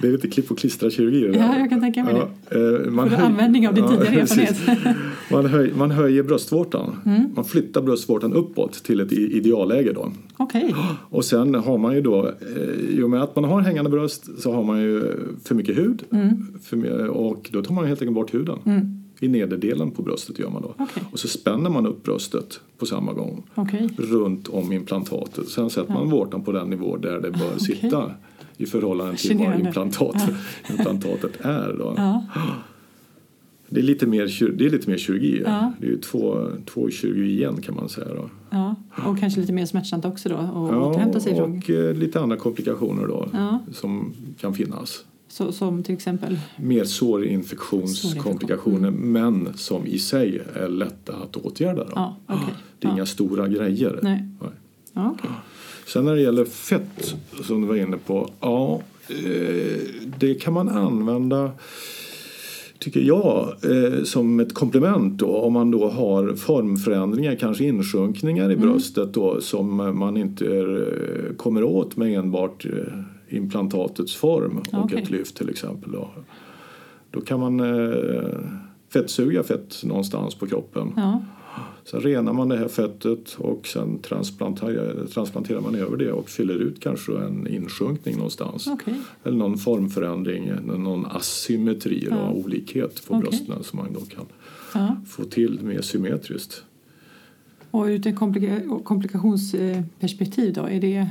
Det 0.00 0.08
är 0.08 0.12
lite 0.12 0.28
klipp 0.28 0.50
och 0.50 0.58
klistra 0.58 0.90
kirurgi 0.90 1.20
det. 1.20 1.38
Ja, 1.38 1.58
jag 1.58 1.70
kan 1.70 1.80
tänka 1.80 2.04
mig 2.04 2.14
det. 2.14 2.28
Ja, 2.50 2.84
eh, 2.84 2.90
man 2.90 3.10
Får 3.10 3.16
du 3.16 3.22
användning 3.22 3.68
av 3.68 3.74
din 3.74 3.88
tidigare 3.88 4.20
precis. 4.20 4.38
erfarenhet? 4.38 4.96
Man, 5.30 5.46
höj, 5.46 5.72
man 5.76 5.90
höjer 5.90 6.22
bröstvårtan. 6.22 6.96
Mm. 7.06 7.30
Man 7.36 7.44
flyttar 7.44 7.82
bröstvårtan 7.82 8.32
uppåt 8.32 8.72
till 8.84 9.00
ett 9.00 9.12
idealläge. 9.12 9.92
Då. 9.92 10.12
Okej. 10.36 10.74
Och 11.10 11.24
sen 11.24 11.54
har 11.54 11.78
man 11.78 11.94
ju 11.94 12.00
då, 12.00 12.26
eh, 12.56 12.96
i 12.98 13.02
och 13.02 13.10
med 13.10 13.22
att 13.22 13.36
man 13.36 13.44
har 13.44 13.60
hängande 13.60 13.90
bröst 13.90 14.40
så 14.42 14.52
har 14.52 14.64
man 14.64 14.80
ju 14.80 15.02
för 15.44 15.54
mycket 15.54 15.78
hud. 15.78 16.02
För, 16.62 16.76
my- 16.76 16.90
och 17.08 17.48
då 17.52 17.62
tar 17.62 17.74
man 17.74 17.86
helt 17.86 18.02
enkelt 18.02 18.14
bort 18.14 18.34
huden. 18.34 18.58
Mm. 18.66 18.97
I 19.20 19.28
nederdelen 19.28 19.90
på 19.90 20.02
bröstet 20.02 20.38
gör 20.38 20.50
man 20.50 20.62
då. 20.62 20.74
Okej. 20.78 21.02
Och 21.12 21.18
så 21.18 21.28
spänner 21.28 21.70
man 21.70 21.86
upp 21.86 22.02
bröstet 22.04 22.60
på 22.78 22.86
samma 22.86 23.12
gång. 23.12 23.42
Okej. 23.54 23.88
runt 23.98 24.48
om 24.48 24.72
implantatet. 24.72 25.48
Sen 25.48 25.70
sätter 25.70 25.92
man 25.92 26.10
vårtan 26.10 26.44
på 26.44 26.52
den 26.52 26.70
nivå 26.70 26.96
där 26.96 27.20
det 27.20 27.30
bör 27.30 27.58
sitta 27.58 28.10
i 28.56 28.66
förhållande 28.66 29.16
till 29.16 29.30
var 29.30 29.44
Fascinerande. 29.44 29.66
implantat, 29.68 30.16
implantatet 30.70 31.40
är. 31.40 31.74
Då. 31.78 31.94
Ja. 31.96 32.24
Det, 33.68 33.80
är 33.80 33.84
lite 33.84 34.06
mer, 34.06 34.52
det 34.56 34.66
är 34.66 34.70
lite 34.70 34.90
mer 34.90 34.98
kirurgi. 34.98 35.42
Ja. 35.46 35.72
Det 35.80 35.86
är 35.86 35.90
ju 35.90 35.98
två, 35.98 36.46
två 36.66 36.90
kirurgi 36.90 37.32
igen 37.32 37.60
kan 37.62 37.74
man 37.74 37.88
säga. 37.88 38.14
Då. 38.14 38.30
ja. 38.50 38.74
Och 39.06 39.18
kanske 39.20 39.40
lite 39.40 39.52
mer 39.52 39.66
smärtsamt 39.66 40.04
också 40.04 40.28
då 40.28 40.34
att 40.34 40.50
Ja, 40.54 40.86
återhämta 40.90 41.20
sig 41.20 41.36
från. 41.36 41.58
och 41.58 41.70
eh, 41.70 41.94
lite 41.94 42.20
andra 42.20 42.36
komplikationer 42.36 43.06
då, 43.06 43.28
Ja. 43.32 43.58
som 43.72 44.12
kan 44.40 44.54
finnas. 44.54 45.04
Så, 45.28 45.52
som 45.52 45.82
till 45.82 45.94
exempel? 45.94 46.38
Mer 46.56 46.84
sårinfektionskomplikationer 46.84 48.90
men 48.90 49.48
som 49.56 49.86
i 49.86 49.98
sig 49.98 50.42
är 50.54 50.68
lätta 50.68 51.12
att 51.16 51.36
åtgärda. 51.36 51.84
Då. 51.84 51.90
Ja, 51.94 52.16
okej. 52.26 52.54
Det 52.78 52.86
är 52.86 52.90
Ja. 52.90 52.94
inga 52.94 53.06
stora 53.06 53.48
grejer. 53.48 53.98
Nej. 54.02 54.24
Nej. 54.40 54.50
Ja, 54.92 55.14
okej. 55.18 55.30
Sen 55.86 56.04
när 56.04 56.14
det 56.14 56.20
gäller 56.22 56.44
fett 56.44 57.14
som 57.42 57.60
du 57.60 57.66
var 57.66 57.76
inne 57.76 57.96
på. 58.06 58.30
Ja, 58.40 58.80
eh, 59.08 59.78
det 60.18 60.34
kan 60.34 60.52
man 60.52 60.68
använda 60.68 61.50
tycker 62.78 63.00
jag 63.00 63.48
eh, 63.62 64.02
som 64.04 64.40
ett 64.40 64.54
komplement 64.54 65.18
då 65.18 65.36
om 65.36 65.52
man 65.52 65.70
då 65.70 65.88
har 65.88 66.34
formförändringar, 66.36 67.34
kanske 67.34 67.64
insjunkningar 67.64 68.50
i 68.52 68.56
bröstet 68.56 69.12
då 69.14 69.40
som 69.40 69.76
man 69.98 70.16
inte 70.16 70.56
eh, 70.56 71.34
kommer 71.36 71.64
åt 71.64 71.96
med 71.96 72.18
enbart 72.18 72.64
eh, 72.64 72.70
implantatets 73.28 74.16
form 74.16 74.58
och 74.58 74.84
Okej. 74.84 75.02
ett 75.02 75.10
lyft 75.10 75.36
till 75.36 75.48
exempel. 75.50 75.92
Då, 75.92 76.10
då 77.10 77.20
kan 77.20 77.40
man 77.40 77.60
eh, 77.60 78.38
fettsuga 78.92 79.42
fett 79.42 79.80
någonstans 79.84 80.34
på 80.34 80.46
kroppen. 80.46 80.92
Ja. 80.96 81.22
Sen 81.84 82.00
renar 82.00 82.32
man 82.32 82.48
det 82.48 82.56
här 82.56 82.68
fettet 82.68 83.34
och 83.38 83.66
sen 83.66 83.98
transplanterar, 83.98 85.06
transplanterar 85.06 85.60
man 85.60 85.74
över 85.74 85.96
det 85.96 86.12
och 86.12 86.28
fyller 86.28 86.54
ut 86.54 86.80
kanske 86.80 87.12
en 87.18 87.46
insjunkning 87.46 88.16
någonstans. 88.16 88.66
Okej. 88.66 88.94
Eller 89.24 89.36
någon 89.36 89.58
formförändring, 89.58 90.50
någon 90.64 91.06
asymmetri 91.06 92.04
eller 92.06 92.16
Ja. 92.16 92.30
olikhet 92.32 93.06
på 93.08 93.14
Okej. 93.14 93.30
brösten 93.30 93.64
som 93.64 93.76
man 93.78 93.92
då 93.92 94.00
kan 94.00 94.24
Ja. 94.74 94.96
få 95.06 95.24
till 95.24 95.60
mer 95.62 95.80
symmetriskt. 95.80 96.64
Och 97.70 97.84
ur 97.84 98.06
ett 98.06 98.16
komplika- 98.16 98.80
komplikationsperspektiv 98.84 100.52
då, 100.54 100.62
är 100.66 100.80
det... 100.80 101.08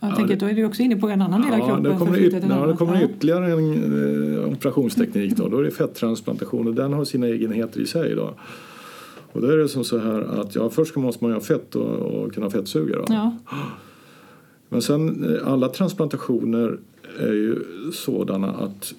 Jag 0.00 0.10
Ja, 0.10 0.16
tänker 0.16 0.34
det- 0.36 0.40
då 0.40 0.46
är 0.46 0.54
du 0.54 0.64
också 0.64 0.82
inne 0.82 0.96
på 0.96 1.08
en 1.08 1.22
annan 1.22 1.40
del 1.42 1.52
av 1.60 1.66
kroppen. 1.66 1.82
det 1.82 1.96
kommer, 1.98 2.12
för 2.12 2.20
yt- 2.20 2.44
ja, 2.48 2.66
det 2.66 2.72
kommer 2.76 2.94
Ja. 2.94 3.02
ytterligare 3.08 3.52
en 3.52 4.38
eh, 4.38 4.52
operationsteknik 4.52 5.36
då. 5.36 5.48
Då 5.48 5.58
är 5.58 5.62
det 5.62 5.70
fettransplantation 5.70 6.68
och 6.68 6.74
den 6.74 6.92
har 6.92 7.04
sina 7.04 7.26
egenheter 7.26 7.80
i 7.80 7.86
sig 7.86 8.14
då. 8.14 8.34
Och 9.32 9.40
då 9.40 9.46
är 9.46 9.56
det 9.56 9.68
som 9.68 9.84
så 9.84 9.98
här 9.98 10.20
att 10.40 10.54
ja, 10.54 10.70
först 10.70 10.96
måste 10.96 11.24
man 11.24 11.32
ha 11.32 11.40
fett 11.40 11.76
och, 11.76 11.94
och 11.96 12.32
kunna 12.34 12.50
fettsuga 12.50 12.96
då. 12.96 13.04
Ja. 13.08 13.36
Men 14.68 14.82
sen 14.82 15.34
eh, 15.34 15.52
alla 15.52 15.68
transplantationer 15.68 16.78
är 17.20 17.32
ju 17.32 17.56
sådana 17.92 18.50
att 18.52 18.94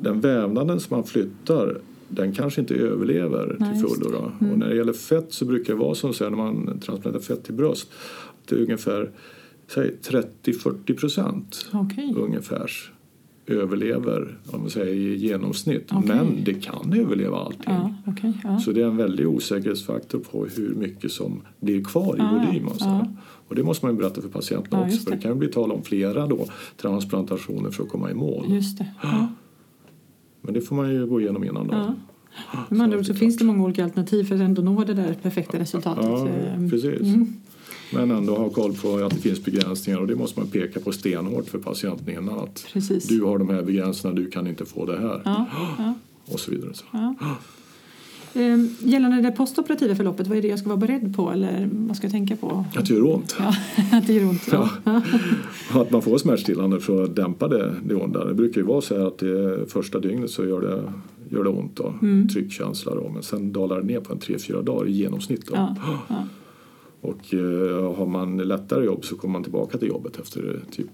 den 0.00 0.20
vävnaden 0.20 0.80
som 0.80 0.96
man 0.96 1.04
flyttar 1.06 1.78
den 2.08 2.32
kanske 2.32 2.60
inte 2.60 2.74
överlever 2.74 3.56
Nej, 3.58 3.70
till 3.80 3.88
fullo. 3.88 4.10
Då. 4.10 4.46
Och 4.52 4.58
när 4.58 4.68
det 4.68 4.76
gäller 4.76 4.92
fett 4.92 5.26
så 5.32 5.44
brukar 5.44 5.72
det 5.74 5.78
vara 5.80 5.94
som 5.94 6.14
så 6.14 6.24
här, 6.24 6.30
när 6.30 6.36
man 6.38 6.66
transplanterar 6.80 7.22
fett 7.22 7.44
till 7.44 7.54
bröst 7.54 7.88
att 8.42 8.48
det 8.48 8.56
är 8.56 8.60
ungefär 8.60 9.10
30-40 9.68 10.96
procent 10.98 11.66
Okej. 11.72 12.14
ungefär 12.16 12.70
överlever 13.46 14.38
om 14.46 14.60
man 14.60 14.70
säger 14.70 14.94
i 14.94 15.16
genomsnitt. 15.16 15.88
Okej. 15.92 16.08
Men 16.08 16.44
det 16.44 16.54
kan 16.54 16.92
överleva 16.92 17.36
allting. 17.36 17.62
Ja, 17.74 17.94
okej. 18.06 18.32
Ja. 18.44 18.58
Så 18.60 18.72
det 18.72 18.80
är 18.82 18.86
en 18.86 18.96
väldig 18.96 19.28
osäkerhetsfaktor 19.28 20.18
på 20.18 20.46
hur 20.46 20.74
mycket 20.74 21.12
som 21.12 21.40
blir 21.60 21.84
kvar 21.84 22.14
i 22.16 22.18
Ja, 22.18 22.44
volym. 22.46 22.68
Och, 22.68 22.76
så. 22.76 23.06
och 23.48 23.54
det 23.54 23.62
måste 23.62 23.86
man 23.86 23.94
ju 23.94 24.00
berätta 24.00 24.20
för 24.22 24.28
patienterna 24.28 24.82
också 24.82 24.92
just 24.92 25.04
för 25.04 25.10
det 25.10 25.16
det. 25.16 25.22
kan 25.22 25.30
ju 25.32 25.38
bli 25.38 25.48
tal 25.48 25.72
om 25.72 25.82
flera 25.82 26.26
då, 26.26 26.46
transplantationer 26.76 27.70
för 27.70 27.82
att 27.82 27.88
komma 27.88 28.10
i 28.10 28.14
mål. 28.14 28.44
Just 28.48 28.78
det. 28.78 28.86
Men 30.40 30.54
det 30.54 30.60
får 30.60 30.76
man 30.76 30.90
ju 30.94 31.06
gå 31.06 31.20
igenom 31.20 31.44
innan 31.44 31.66
då. 31.68 31.74
Ord 31.76 31.96
så 32.70 32.84
det 32.86 32.96
är 33.10 33.14
finns 33.14 33.36
det 33.36 33.44
många 33.44 33.64
olika 33.64 33.84
alternativ 33.84 34.24
för 34.24 34.34
att 34.34 34.40
ändå 34.40 34.62
nå 34.62 34.84
det 34.84 34.94
där 34.94 35.14
perfekta 35.22 35.58
resultatet. 35.58 36.04
Ja, 36.04 36.28
Eh, 36.28 36.68
precis. 36.70 37.00
Mm. 37.00 37.32
Men 37.92 38.10
ändå 38.10 38.36
ha 38.36 38.48
koll 38.50 38.72
på 38.74 38.96
att 38.96 39.10
det 39.14 39.20
finns 39.20 39.44
begränsningar 39.44 40.00
och 40.00 40.06
det 40.06 40.16
måste 40.16 40.40
man 40.40 40.48
peka 40.50 40.80
på 40.80 40.92
stenhårt 40.92 41.48
för 41.48 41.58
patienten 41.58 42.08
innan 42.10 42.38
att 42.38 42.66
Precis. 42.72 43.08
du 43.08 43.22
har 43.24 43.38
de 43.38 43.48
här 43.48 43.62
begränsningarna, 43.62 44.20
du 44.20 44.30
kan 44.30 44.46
inte 44.46 44.64
få 44.64 44.86
det 44.86 44.98
här. 45.00 45.22
Ja, 45.24 45.46
ja, 45.78 45.94
Och 46.32 46.40
så 46.40 46.50
vidare. 46.50 46.70
Så. 46.74 46.84
ja. 46.92 47.14
Eh, 48.34 48.58
Gällande 48.78 49.22
det 49.22 49.30
postoperativa 49.32 49.94
förloppet, 49.94 50.26
vad 50.26 50.38
är 50.38 50.42
det 50.42 50.48
jag 50.48 50.58
ska 50.58 50.68
vara 50.68 50.76
beredd 50.76 51.16
på 51.16 51.30
eller 51.32 51.68
vad 51.72 51.96
ska 51.96 52.04
jag 52.06 52.12
tänka 52.12 52.36
på? 52.36 52.64
Att 52.76 52.86
det 52.86 52.94
gör 52.94 53.04
ont. 53.14 53.36
Ja, 53.38 53.54
att 53.98 54.06
det 54.06 54.12
gör 54.12 54.28
ont. 54.28 54.48
Ja. 54.52 54.70
Att 55.70 55.90
man 55.90 56.02
får 56.02 56.18
smärtstillande 56.18 56.80
för 56.80 57.04
att 57.04 57.16
dämpa 57.16 57.48
det, 57.48 57.74
det 57.84 57.94
onda. 57.94 58.24
Det 58.24 58.34
brukar 58.34 58.60
ju 58.60 58.66
vara 58.66 58.80
så 58.80 59.06
att 59.06 59.18
det 59.18 59.70
första 59.72 59.98
dygnet 60.00 60.30
så 60.30 60.44
gör 60.44 60.60
det, 60.60 60.92
gör 61.36 61.44
det 61.44 61.50
ont 61.50 61.76
då, 61.76 61.94
Mm. 62.02 62.28
tryckkänsla 62.28 62.94
då. 62.94 63.08
Men 63.14 63.22
sen 63.22 63.52
dalar 63.52 63.80
det 63.80 63.86
ner 63.86 64.00
på 64.00 64.12
en 64.12 64.18
3-4 64.18 64.62
dagar 64.62 64.88
i 64.88 64.92
genomsnitt 64.92 65.46
då. 65.46 65.52
Ja, 65.54 65.76
ja. 66.08 66.26
Och 67.00 67.34
eh, 67.34 67.94
har 67.96 68.06
man 68.06 68.36
lättare 68.36 68.84
jobb 68.84 69.04
så 69.04 69.16
kommer 69.16 69.32
man 69.32 69.42
tillbaka 69.42 69.78
till 69.78 69.88
jobbet 69.88 70.18
efter 70.20 70.54
eh, 70.54 70.70
typ 70.74 70.90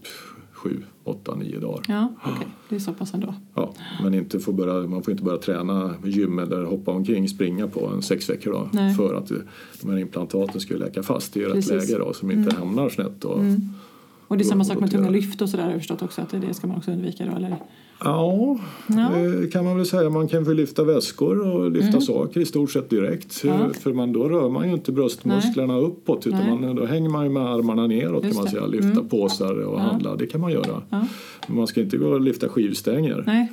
7, 0.52 0.82
8, 1.04 1.34
9 1.34 1.60
dagar. 1.60 1.82
ja 1.88 2.14
okej. 2.24 2.46
Det 2.68 2.74
är 2.74 2.80
så 2.80 2.92
pass 2.92 3.14
ändå. 3.14 3.34
Ja, 3.54 3.74
men 4.02 4.14
inte 4.14 4.38
får 4.38 4.52
börja, 4.52 4.88
man 4.88 5.02
får 5.02 5.12
inte 5.12 5.24
börja 5.24 5.38
träna 5.38 5.94
gym 6.04 6.38
eller 6.38 6.64
hoppa 6.64 6.90
omkring, 6.90 7.28
springa 7.28 7.68
på 7.68 7.86
en 7.86 8.02
sex 8.02 8.30
veckor 8.30 8.52
då, 8.52 8.68
Nej. 8.72 8.94
för 8.94 9.14
att 9.14 9.30
eh, 9.30 9.36
de 9.82 9.90
här 9.90 9.98
implantaten 9.98 10.60
ska 10.60 10.74
ju 10.74 10.80
läka 10.80 11.02
fast 11.02 11.36
i 11.36 11.44
rätt 11.44 11.52
Precis. 11.52 11.70
läge 11.90 11.98
då, 12.04 12.12
som 12.12 12.30
inte 12.30 12.56
hamnar 12.56 12.88
snett. 12.88 13.20
Då. 13.20 13.34
Mm. 13.34 13.60
Och 14.28 14.36
det 14.38 14.42
är 14.42 14.44
Då- 14.44 14.48
samma 14.48 14.64
sak 14.64 14.74
då 14.74 14.80
med 14.80 14.90
tunga 14.90 15.10
lyft 15.10 15.42
och 15.42 15.48
sådär 15.48 15.78
förstått 15.78 16.02
också 16.02 16.20
att 16.22 16.30
det 16.30 16.54
ska 16.54 16.66
man 16.66 16.76
också 16.76 16.90
undvika 16.90 17.26
då 17.26 17.36
eller? 17.36 17.56
Ja, 18.04 18.58
Ja. 18.86 19.08
det 19.18 19.52
kan 19.52 19.64
man 19.64 19.76
väl 19.76 19.86
säga. 19.86 20.10
Man 20.10 20.28
kan 20.28 20.44
väl 20.44 20.56
lyfta 20.56 20.84
väskor 20.84 21.40
och 21.54 21.70
lyfta 21.70 22.00
saker 22.00 22.40
i 22.40 22.44
stort 22.46 22.70
sett 22.70 22.90
direkt. 22.90 23.44
Mm. 23.44 23.56
Ja. 23.60 23.68
För 23.80 23.92
man, 23.92 24.12
då 24.12 24.28
rör 24.28 24.48
man 24.48 24.68
ju 24.68 24.74
inte 24.74 24.92
bröstmusklerna 24.92 25.76
uppåt 25.78 26.26
utan 26.26 26.40
Nej. 26.40 26.58
man, 26.60 26.76
då 26.76 26.86
hänger 26.86 27.08
man 27.08 27.24
ju 27.24 27.30
med 27.30 27.42
armarna 27.46 27.86
neråt 27.86 28.24
Just 28.24 28.36
kan 28.36 28.44
man 28.44 28.50
säga. 28.52 28.66
Lyfta 28.66 28.88
Mm. 28.90 29.08
påsar 29.08 29.54
och 29.64 29.78
Ja. 29.78 29.82
handla, 29.82 30.16
det 30.16 30.26
kan 30.26 30.40
man 30.40 30.52
göra. 30.52 30.82
Men 30.90 31.56
man 31.56 31.66
ska 31.66 31.80
inte 31.80 31.96
gå 31.96 32.06
och 32.08 32.20
lyfta 32.20 32.48
skivstänger. 32.48 33.22
Nej. 33.26 33.52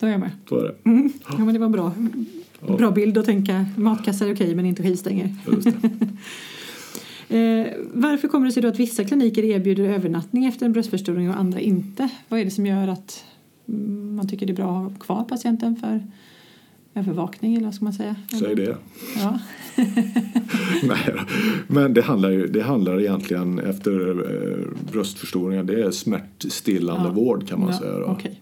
Då 0.00 0.06
är 0.06 0.10
jag 0.10 0.20
med. 0.20 0.30
Så 0.48 0.58
är 0.58 0.62
det. 0.64 0.90
Mm. 0.90 1.12
Ja, 1.28 1.44
men 1.44 1.54
det 1.54 1.60
var 1.60 1.68
bra. 1.68 1.92
Bra 2.78 2.90
bild 2.90 3.18
att 3.18 3.24
tänka. 3.24 3.66
Matkassar 3.76 4.26
är 4.26 4.34
okej 4.34 4.54
men 4.54 4.66
inte 4.66 4.82
skivstänger. 4.82 5.34
Eh, 7.32 7.66
varför 7.92 8.28
kommer 8.28 8.46
det 8.46 8.52
sig 8.52 8.62
då 8.62 8.68
att 8.68 8.78
vissa 8.80 9.04
kliniker 9.04 9.42
erbjuder 9.44 9.84
övernattning 9.84 10.44
efter 10.46 10.66
en 10.66 10.72
bröstförstoring 10.72 11.30
och 11.30 11.36
andra 11.38 11.60
inte? 11.60 12.08
Vad 12.28 12.40
är 12.40 12.44
det 12.44 12.50
som 12.50 12.66
gör 12.66 12.88
att 12.88 13.24
mm, 13.68 14.16
man 14.16 14.28
tycker 14.28 14.46
det 14.46 14.52
är 14.52 14.56
bra 14.56 14.78
att 14.86 14.92
ha 14.92 14.98
kvar 14.98 15.24
patienten 15.24 15.76
för 15.76 16.06
övervakning 16.94 17.54
eller 17.54 17.64
vad 17.64 17.74
ska 17.74 17.84
man 17.84 17.92
säga? 17.94 18.16
Säg 18.40 18.54
det. 18.54 18.76
Ja. 19.22 19.38
Nej, 20.82 21.14
men 21.66 21.94
det 21.94 22.02
handlar, 22.02 22.30
ju, 22.30 22.46
det 22.46 22.62
handlar 22.62 23.00
egentligen 23.00 23.58
efter 23.58 24.10
eh, 24.10 24.92
bröstförstoringar, 24.92 25.62
det 25.64 25.82
är 25.82 25.90
smärtstillande 25.90 27.08
Ja. 27.08 27.12
vård 27.14 27.48
kan 27.48 27.60
man 27.60 27.68
Ja, 27.70 27.78
säga. 27.78 27.92
Då. 27.98 28.04
okej. 28.06 28.40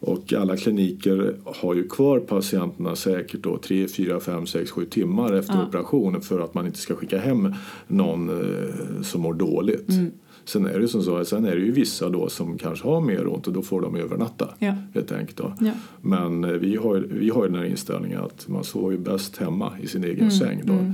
Och 0.00 0.32
alla 0.32 0.56
kliniker 0.56 1.34
har 1.44 1.74
ju 1.74 1.88
kvar 1.88 2.18
patienterna 2.20 2.96
säkert 2.96 3.42
då 3.42 3.58
3, 3.58 3.88
4, 3.88 4.20
5, 4.20 4.46
6, 4.46 4.70
7 4.70 4.84
timmar 4.84 5.32
efter 5.32 5.54
Ja. 5.54 5.66
operationen 5.68 6.20
för 6.20 6.40
att 6.40 6.54
man 6.54 6.66
inte 6.66 6.78
ska 6.78 6.94
skicka 6.94 7.18
hem 7.18 7.54
någon 7.86 8.28
eh, 8.28 9.02
som 9.02 9.20
mår 9.20 9.34
dåligt. 9.34 9.88
Mm. 9.90 10.10
Sen 10.44 10.66
är 10.66 10.78
det 10.80 10.88
som 10.88 11.02
så, 11.02 11.24
sen 11.24 11.44
är 11.44 11.56
det 11.56 11.62
ju 11.62 11.72
vissa 11.72 12.08
då 12.08 12.28
som 12.28 12.58
kanske 12.58 12.88
har 12.88 13.00
mer 13.00 13.26
ont 13.26 13.46
och 13.46 13.52
då 13.52 13.62
får 13.62 13.80
de 13.80 13.96
övernatta. 13.96 14.48
Ja. 14.58 14.74
Helt 14.94 15.12
enkelt 15.12 15.36
då. 15.36 15.52
Ja. 15.60 15.70
Men 16.00 16.44
eh, 16.44 16.50
vi 16.50 16.76
har, 16.76 17.06
vi 17.10 17.30
har 17.30 17.42
ju 17.44 17.48
den 17.50 17.58
här 17.58 17.66
inställningen 17.66 18.20
att 18.20 18.48
man 18.48 18.64
sover 18.64 18.90
ju 18.92 18.98
bäst 18.98 19.36
hemma 19.36 19.72
i 19.82 19.86
sin 19.86 20.04
egen 20.04 20.18
Mm, 20.18 20.30
säng. 20.30 20.62
Då. 20.64 20.72
mm. 20.72 20.92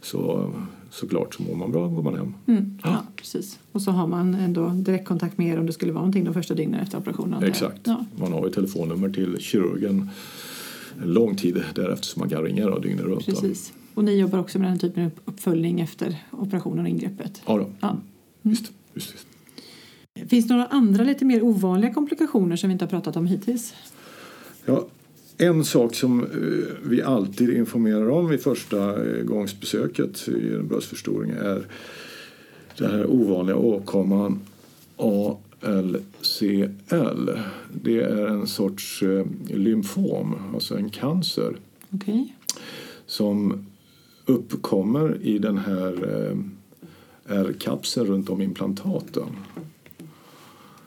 Så 0.00 0.50
såklart 0.94 1.34
så 1.34 1.42
mår 1.42 1.54
man 1.54 1.72
bra 1.72 1.88
går 1.88 2.02
man 2.02 2.16
hem. 2.16 2.34
Mm, 2.46 2.78
ja, 2.84 3.02
precis. 3.16 3.58
Och 3.72 3.82
så 3.82 3.90
har 3.90 4.06
man 4.06 4.34
ändå 4.34 4.68
direktkontakt 4.68 5.38
med 5.38 5.54
er 5.54 5.58
om 5.58 5.66
det 5.66 5.72
skulle 5.72 5.92
vara 5.92 6.00
någonting 6.02 6.24
de 6.24 6.34
första 6.34 6.54
dygnen 6.54 6.80
efter 6.80 6.98
operationen. 6.98 7.42
Exakt. 7.42 7.80
Ja, 7.84 8.04
Man 8.16 8.32
har 8.32 8.46
ju 8.46 8.52
telefonnummer 8.52 9.08
till 9.08 9.36
kirurgen 9.40 10.10
en 11.02 11.12
lång 11.12 11.36
tid 11.36 11.62
därefter 11.74 12.06
så 12.06 12.18
man 12.18 12.28
kan 12.28 12.42
ringa 12.42 12.66
då, 12.66 12.78
dygnet 12.78 13.04
runt. 13.04 13.26
Precis. 13.26 13.72
Och 13.94 14.04
ni 14.04 14.18
jobbar 14.18 14.38
också 14.38 14.58
med 14.58 14.70
den 14.70 14.78
typen 14.78 15.04
av 15.04 15.10
uppföljning 15.24 15.80
efter 15.80 16.16
operationen 16.30 16.80
och 16.80 16.88
ingreppet. 16.88 17.42
Ja, 17.46 17.58
då. 17.58 17.66
Ja. 17.80 17.96
Visst, 18.42 18.72
visst, 18.92 19.14
visst. 19.14 19.26
Finns 20.30 20.48
det 20.48 20.54
några 20.54 20.66
andra 20.66 21.04
lite 21.04 21.24
mer 21.24 21.42
ovanliga 21.42 21.94
komplikationer 21.94 22.56
som 22.56 22.68
vi 22.68 22.72
inte 22.72 22.84
har 22.84 22.90
pratat 22.90 23.16
om 23.16 23.26
hittills? 23.26 23.74
Ja, 24.64 24.86
en 25.38 25.64
sak 25.64 25.94
som 25.94 26.20
eh, 26.20 26.28
vi 26.82 27.02
alltid 27.02 27.50
informerar 27.50 28.10
om 28.10 28.28
vid 28.28 28.42
första 28.42 29.06
eh, 29.06 29.22
gångsbesöket 29.22 30.28
i 30.28 30.54
en 30.54 30.68
bröstförstoring 30.68 31.30
är 31.30 31.66
den 32.78 32.90
här 32.90 33.06
ovanliga 33.06 33.56
åkomman 33.56 34.40
ALCL. 34.96 36.00
Det 37.82 38.00
är 38.00 38.26
en 38.26 38.46
sorts 38.46 39.02
eh, 39.02 39.26
lymfom, 39.46 40.34
alltså 40.54 40.76
en 40.76 40.90
cancer 40.90 41.56
Okej. 41.90 42.34
som 43.06 43.66
uppkommer 44.26 45.18
i 45.22 45.38
den 45.38 45.58
här 45.58 45.92
eh, 46.28 46.36
R-kapseln 47.38 48.06
runt 48.06 48.30
om 48.30 48.42
implantaten. 48.42 49.28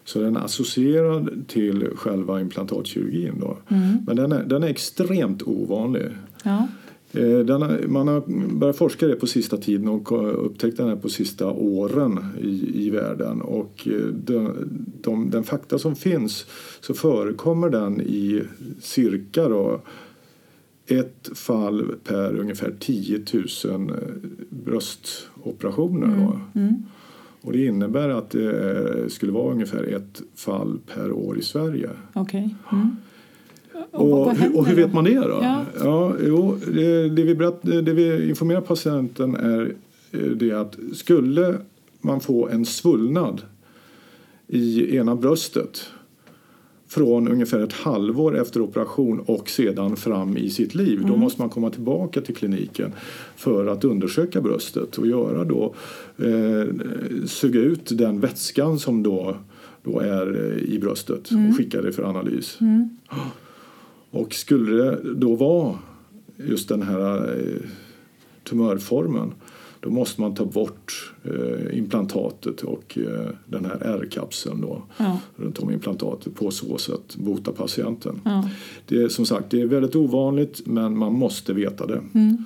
Så 0.08 0.22
den 0.22 0.36
är 0.36 0.39
associerad 0.39 1.48
till 1.48 1.89
själva 1.96 2.41
implantatkirurgin. 2.41 3.39
Då. 3.39 3.58
Mm. 3.70 3.98
Men 4.08 4.15
den 4.15 4.32
är, 4.32 4.43
den 4.43 4.63
är 4.63 4.67
extremt 4.67 5.43
ovanlig. 5.43 6.06
Ja. 6.43 6.67
Eh, 7.12 7.39
Den 7.39 7.62
har, 7.62 7.88
man 7.88 8.08
har 8.08 8.24
börjat 8.56 8.78
forska 8.78 9.08
det 9.08 9.15
på 9.15 9.28
sista 9.28 9.58
tiden 9.58 9.88
och 9.88 10.46
upptäckt 10.46 10.78
den 10.78 10.89
här 10.89 10.96
på 10.96 11.10
sista 11.10 11.48
åren 11.52 12.20
i, 12.41 12.86
i 12.86 12.89
världen. 12.89 13.41
Och 13.41 13.88
eh, 13.88 14.08
de, 14.08 14.54
de, 15.02 15.30
den 15.30 15.43
fakta 15.43 15.80
som 15.80 15.96
finns 15.96 16.46
så 16.82 16.93
förekommer 16.93 17.70
den 17.70 18.02
i 18.02 18.41
cirka 18.82 19.50
då 19.50 19.82
ett 20.86 21.30
fall 21.34 21.96
per 22.04 22.39
ungefär 22.39 22.74
10 22.80 23.22
000 23.65 23.91
bröstoperationer. 24.50 26.08
Då. 26.08 26.60
Mm. 26.60 26.76
Och 27.41 27.52
det 27.52 27.65
innebär 27.65 28.10
att 28.10 28.30
det 28.30 29.02
eh, 29.02 29.08
skulle 29.08 29.32
vara 29.32 29.52
ungefär 29.52 29.84
ett 29.84 30.21
fall 30.36 30.80
per 30.93 31.12
år 31.12 31.38
i 31.38 31.41
Sverige. 31.41 31.89
Okej. 32.13 32.56
Mm. 32.71 32.95
Och, 33.91 34.32
händer 34.32 34.60
och 34.60 34.65
hur 34.65 34.76
vet 34.76 34.93
man 34.93 35.04
det 35.04 35.15
då? 35.15 35.39
Ja. 35.41 35.65
Ja, 35.84 36.13
jo, 36.26 36.58
det, 36.73 37.10
det, 37.10 37.23
vi 37.23 37.36
berätt, 37.36 37.62
det 37.62 37.93
vi 37.93 38.30
informerar 38.30 38.62
patienten 38.62 39.36
är 39.36 39.73
eh, 40.12 40.19
det 40.19 40.52
att 40.52 40.78
skulle 40.93 41.58
man 42.02 42.19
få 42.19 42.47
en 42.47 42.65
svullnad 42.65 43.41
i 44.47 44.95
ena 44.97 45.15
bröstet 45.15 45.89
från 46.88 47.28
ungefär 47.28 47.60
ett 47.60 47.73
halvår 47.73 48.38
efter 48.38 48.62
operation 48.62 49.19
och 49.19 49.50
sedan 49.50 49.95
fram 49.95 50.38
i 50.38 50.50
sitt 50.50 50.76
liv. 50.76 50.97
Mm. 50.97 51.12
Då 51.12 51.17
måste 51.17 51.41
man 51.41 51.50
komma 51.50 51.69
tillbaka 51.69 52.21
till 52.21 52.36
kliniken 52.36 52.91
för 53.36 53.67
att 53.67 53.84
undersöka 53.84 54.41
bröstet 54.41 54.97
och 54.97 55.08
göra 55.08 55.43
då, 55.43 55.76
eh, 56.17 56.67
suga 57.28 57.60
ut 57.60 57.98
den 57.98 58.20
vätskan 58.20 58.80
som 58.80 59.04
då, 59.04 59.38
då 59.84 60.00
är 60.00 60.52
eh, 60.52 60.74
i 60.74 60.80
bröstet 60.80 61.32
Mm. 61.32 61.50
och 61.50 61.58
skicka 61.58 61.82
det 61.82 61.92
för 61.92 62.04
analys. 62.04 62.58
Och 64.12 64.34
skulle 64.34 64.84
det 64.84 65.13
då 65.16 65.36
vara 65.36 65.76
just 66.38 66.70
den 66.70 66.82
här 66.82 67.40
eh, 67.40 67.70
tumörformen 68.44 69.34
då 69.80 69.90
måste 69.90 70.22
man 70.22 70.36
ta 70.36 70.46
bort 70.46 71.13
eh, 71.24 71.78
implantatet 71.78 72.62
och 72.62 72.98
den 73.46 73.66
här 73.66 73.78
R-kapseln 73.82 74.62
då 74.62 74.84
Ja. 74.98 75.20
runt 75.36 75.60
om 75.60 75.72
implantatet 75.72 76.36
på 76.36 76.52
så 76.52 76.78
sätt 76.78 77.16
bota 77.16 77.52
patienten. 77.52 78.22
Ja. 78.26 78.50
Det 78.88 79.02
är 79.04 79.08
som 79.10 79.26
sagt 79.26 79.50
det 79.50 79.62
är 79.62 79.66
väldigt 79.66 79.96
ovanligt 79.96 80.62
men 80.66 80.98
man 80.98 81.13
måste 81.13 81.54
veta 81.54 81.86
det. 81.86 82.02
Mm. 82.13 82.44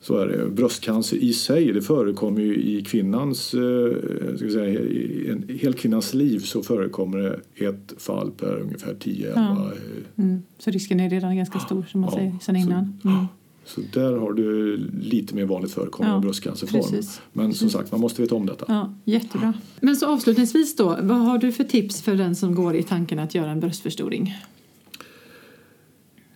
Så 0.00 0.16
är 0.18 0.26
det. 0.26 0.46
Bröstcancer 0.50 1.16
i 1.16 1.32
sig 1.32 1.72
det 1.72 1.82
förekommer 1.82 2.40
ju 2.40 2.56
i 2.56 2.84
kvinnans, 2.84 3.54
eh, 3.54 4.36
ska 4.36 4.48
säga, 4.50 4.80
i 4.80 5.28
en 5.30 5.44
hel 5.60 5.74
kvinnans 5.74 6.14
liv 6.14 6.38
så 6.38 6.62
förekommer 6.62 7.18
det 7.18 7.64
ett 7.64 7.94
fall 7.98 8.30
per 8.30 8.60
ungefär 8.60 8.94
10-11 8.94 9.32
Ja. 9.36 9.72
eh, 9.72 10.24
Mm. 10.24 10.42
Så 10.58 10.70
risken 10.70 11.00
är 11.00 11.10
redan 11.10 11.36
ganska 11.36 11.58
stor 11.58 11.84
som 11.90 12.00
man 12.00 12.10
Ja, 12.12 12.18
säger 12.18 12.34
sen 12.42 12.56
innan. 12.56 13.00
Mm. 13.04 13.24
Så 13.64 13.80
där 13.92 14.12
har 14.12 14.32
du 14.32 14.76
lite 15.00 15.34
mer 15.34 15.44
vanligt 15.44 15.72
förekommande 15.72 16.16
Ja, 16.16 16.20
bröstcancerform. 16.20 16.80
precis. 16.82 17.20
Men 17.32 17.54
som 17.54 17.70
sagt, 17.70 17.92
man 17.92 18.00
måste 18.00 18.22
veta 18.22 18.34
om 18.34 18.46
detta. 18.46 18.64
Ja, 18.68 18.94
jättebra. 19.04 19.52
Men 19.80 19.96
så 19.96 20.06
avslutningsvis 20.06 20.76
då, 20.76 20.96
vad 21.02 21.18
har 21.18 21.38
du 21.38 21.52
för 21.52 21.64
tips 21.64 22.02
för 22.02 22.14
den 22.14 22.34
som 22.36 22.54
går 22.54 22.76
i 22.76 22.82
tanken 22.82 23.18
att 23.18 23.34
göra 23.34 23.50
en 23.50 23.60
bröstförstoring? 23.60 24.34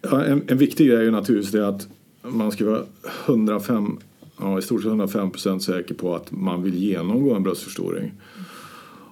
Ja, 0.02 0.24
en, 0.24 0.42
en 0.46 0.58
viktig 0.58 0.86
grej 0.88 0.96
är 0.96 1.02
ju 1.02 1.10
naturligtvis 1.10 1.52
det 1.52 1.68
att 1.68 1.88
man 2.22 2.52
ska 2.52 2.64
vara 2.64 2.84
105, 3.26 3.98
ja, 4.38 4.58
i 4.58 4.62
stort 4.62 4.82
sett 4.82 4.88
105 4.88 5.30
procent 5.30 5.62
säker 5.62 5.94
på 5.94 6.14
att 6.14 6.32
man 6.32 6.62
vill 6.62 6.74
genomgå 6.74 7.34
en 7.34 7.42
bröstförstoring. 7.42 8.12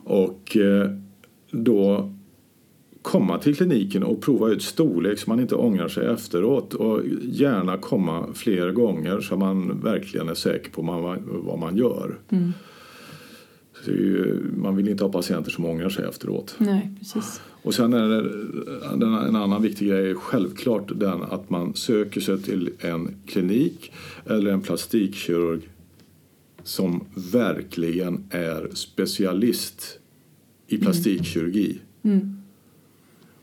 Och 0.04 0.56
eh, 0.56 0.90
då 1.50 2.12
komma 3.02 3.38
till 3.38 3.56
kliniken 3.56 4.02
och 4.02 4.22
prova 4.22 4.48
ut 4.48 4.62
storlek 4.62 5.18
så 5.18 5.30
man 5.30 5.40
inte 5.40 5.54
ångrar 5.54 5.88
sig 5.88 6.06
efteråt 6.06 6.74
och 6.74 7.02
gärna 7.22 7.78
komma 7.78 8.26
fler 8.34 8.72
gånger 8.72 9.20
så 9.20 9.36
man 9.36 9.80
verkligen 9.80 10.28
är 10.28 10.34
säker 10.34 10.70
på 10.70 10.82
man, 10.82 11.18
vad 11.26 11.58
man 11.58 11.76
gör. 11.76 12.18
Mm. 12.30 12.52
Ju, 13.86 14.40
man 14.56 14.76
vill 14.76 14.88
inte 14.88 15.04
ha 15.04 15.12
patienter 15.12 15.50
som 15.50 15.64
ångrar 15.64 15.88
sig 15.88 16.04
efteråt. 16.08 16.54
Nej, 16.58 16.90
precis. 16.98 17.40
Och 17.68 17.74
sen 17.74 17.92
är 17.92 18.08
det 18.08 18.22
den- 18.96 19.14
en 19.14 19.36
annan 19.36 19.62
viktig 19.62 19.88
grej 19.88 20.10
är 20.10 20.14
självklart 20.14 20.92
den 20.94 21.22
att 21.22 21.50
man 21.50 21.74
söker 21.74 22.20
sig 22.20 22.42
till 22.42 22.70
en 22.78 23.14
klinik 23.26 23.92
eller 24.26 24.50
en 24.50 24.60
plastikkirurg 24.60 25.60
som 26.62 27.04
verkligen 27.32 28.24
är 28.30 28.68
specialist 28.74 29.98
i 30.66 30.78
plastikkirurgi. 30.78 31.78
Mm. 32.02 32.36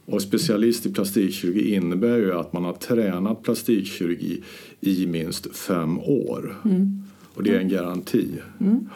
Och 0.05 0.21
specialist 0.21 0.85
i 0.85 0.93
plastikkirurgi 0.93 1.73
innebär 1.73 2.17
ju 2.17 2.33
att 2.33 2.53
man 2.53 2.63
har 2.63 2.73
tränat 2.73 3.43
plastikkirurgi 3.43 4.43
i 4.81 5.07
minst 5.07 5.55
fem 5.55 5.99
år. 5.99 6.55
Mm. 6.65 7.03
Och 7.33 7.43
det 7.43 7.55
är 7.55 7.59
en 7.59 7.69
garanti. 7.69 8.27
Mm. 8.59 8.87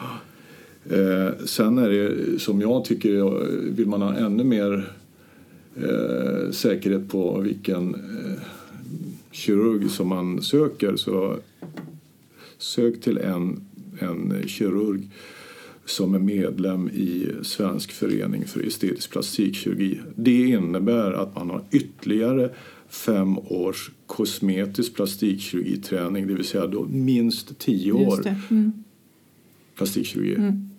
Eh, 0.90 1.44
sen 1.44 1.78
är 1.78 1.88
det 1.88 2.38
som 2.38 2.60
jag 2.60 2.84
tycker, 2.84 3.46
vill 3.70 3.86
man 3.86 4.02
ha 4.02 4.14
ännu 4.14 4.44
mer 4.44 4.92
eh, 5.82 6.50
säkerhet 6.50 7.08
på 7.08 7.40
vilken 7.40 7.94
eh, 7.94 8.42
kirurg 9.30 9.90
som 9.90 10.08
man 10.08 10.42
söker 10.42 10.96
så 10.96 11.36
sök 12.58 13.00
till 13.00 13.18
en, 13.18 13.60
en 13.98 14.34
kirurg 14.46 15.08
som 15.84 16.14
är 16.14 16.18
medlem 16.18 16.88
i 16.88 17.26
Svensk 17.42 17.92
förening 17.92 18.44
för 18.44 18.66
estetisk 18.66 19.10
plastikkirurgi. 19.10 20.00
Det 20.16 20.44
innebär 20.46 21.12
att 21.12 21.34
man 21.34 21.50
har 21.50 21.62
ytterligare 21.70 22.50
fem 22.88 23.38
års 23.38 23.90
kosmetisk 24.06 24.94
plastikkirurgiträning, 24.94 26.26
det 26.26 26.34
vill 26.34 26.44
säga 26.44 26.66
då 26.66 26.86
minst 26.90 27.58
tio 27.58 27.92
år. 27.92 28.36
Mm. 28.50 28.72
plastikkirurgi. 29.76 30.34
Mm. 30.34 30.70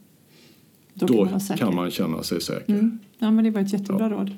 Då, 0.93 1.05
Då 1.05 1.25
kan 1.25 1.31
man 1.31 1.57
kan 1.57 1.75
man 1.75 1.91
känna 1.91 2.23
sig 2.23 2.41
säker. 2.41 2.73
Mm. 2.73 2.99
Ja, 3.23 3.31
men 3.31 3.43
det 3.43 3.49
var 3.51 3.61
ett 3.61 3.73
jättebra 3.73 4.09
råd. 4.09 4.31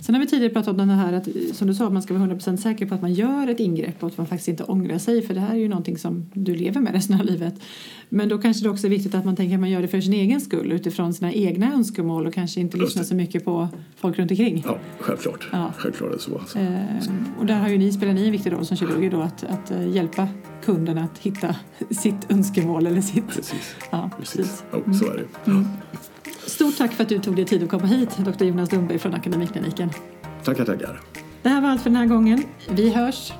Sen 0.00 0.14
har 0.14 0.22
vi 0.22 0.28
tidigare 0.28 0.52
pratat 0.52 0.68
om 0.68 0.76
den 0.76 0.88
här 0.88 1.12
att, 1.12 1.28
som 1.52 1.68
du 1.68 1.74
sa, 1.74 1.86
att 1.86 1.92
man 1.92 2.02
ska 2.02 2.14
vara 2.14 2.28
100% 2.30 2.56
säker 2.56 2.86
på 2.86 2.94
att 2.94 3.02
man 3.02 3.12
gör 3.14 3.48
ett 3.48 3.60
ingrepp 3.60 4.02
och 4.02 4.08
att 4.08 4.18
man 4.18 4.26
faktiskt 4.26 4.48
inte 4.48 4.64
ångrar 4.64 4.98
sig. 4.98 5.22
För 5.22 5.34
det 5.34 5.40
här 5.40 5.54
är 5.54 5.58
ju 5.58 5.68
någonting 5.68 5.98
som 5.98 6.30
du 6.34 6.54
lever 6.54 6.80
med 6.80 6.92
resten 6.92 7.20
av 7.20 7.26
livet. 7.26 7.54
Men 8.08 8.28
då 8.28 8.38
kanske 8.38 8.62
det 8.64 8.70
också 8.70 8.86
är 8.86 8.90
viktigt 8.90 9.14
att 9.14 9.24
man 9.24 9.36
tänker 9.36 9.54
att 9.54 9.60
man 9.60 9.70
gör 9.70 9.82
det 9.82 9.88
för 9.88 10.00
sin 10.00 10.12
egen 10.12 10.40
skull 10.40 10.72
utifrån 10.72 11.14
sina 11.14 11.32
egna 11.32 11.72
önskemål 11.72 12.26
och 12.26 12.34
kanske 12.34 12.60
inte 12.60 12.76
lyssnar 12.76 13.02
det. 13.02 13.08
så 13.08 13.14
mycket 13.14 13.44
på 13.44 13.68
folk 13.96 14.18
runt 14.18 14.30
omkring. 14.30 14.62
Ja, 14.66 14.78
självklart. 14.98 15.48
Ja. 15.52 15.72
Självklart 15.76 16.10
är 16.10 16.14
det 16.14 16.22
så. 16.22 16.38
Alltså. 16.38 16.58
Ehm, 16.58 17.24
och 17.38 17.46
där 17.46 17.58
har 17.60 17.68
ju 17.68 17.78
ni, 17.78 17.92
spelar 17.92 18.12
ni 18.12 18.26
en 18.26 18.32
viktig 18.32 18.52
roll 18.52 18.66
som 18.66 18.76
kirurger 18.76 19.10
då 19.10 19.20
att, 19.20 19.44
att 19.44 19.70
eh, 19.70 19.88
hjälpa 19.88 20.28
kunden 20.64 20.98
att 20.98 21.18
hitta 21.18 21.54
sitt 21.90 22.30
önskemål 22.32 22.86
eller 22.86 23.00
sitt... 23.00 23.28
Precis. 23.28 23.74
Ja, 23.90 24.10
Precis. 24.18 24.36
precis. 24.36 24.64
Ja, 24.72 24.92
så 24.92 25.04
är 25.04 25.16
det. 25.16 25.64
Stort 26.48 26.78
tack 26.78 26.92
för 26.92 27.02
att 27.02 27.08
du 27.08 27.18
tog 27.18 27.36
dig 27.36 27.44
tid 27.44 27.62
att 27.62 27.68
komma 27.68 27.86
hit, 27.86 28.16
Dr. 28.16 28.44
Jonas 28.44 28.72
Lundberg 28.72 28.98
från 28.98 29.14
Akademikliniken. 29.14 29.90
Tackar, 30.44 30.64
tackar. 30.64 31.00
Det 31.42 31.48
här 31.48 31.60
var 31.60 31.68
allt 31.68 31.82
för 31.82 31.90
den 31.90 31.96
här 31.96 32.06
gången. 32.06 32.44
Vi 32.68 32.90
hörs! 32.90 33.32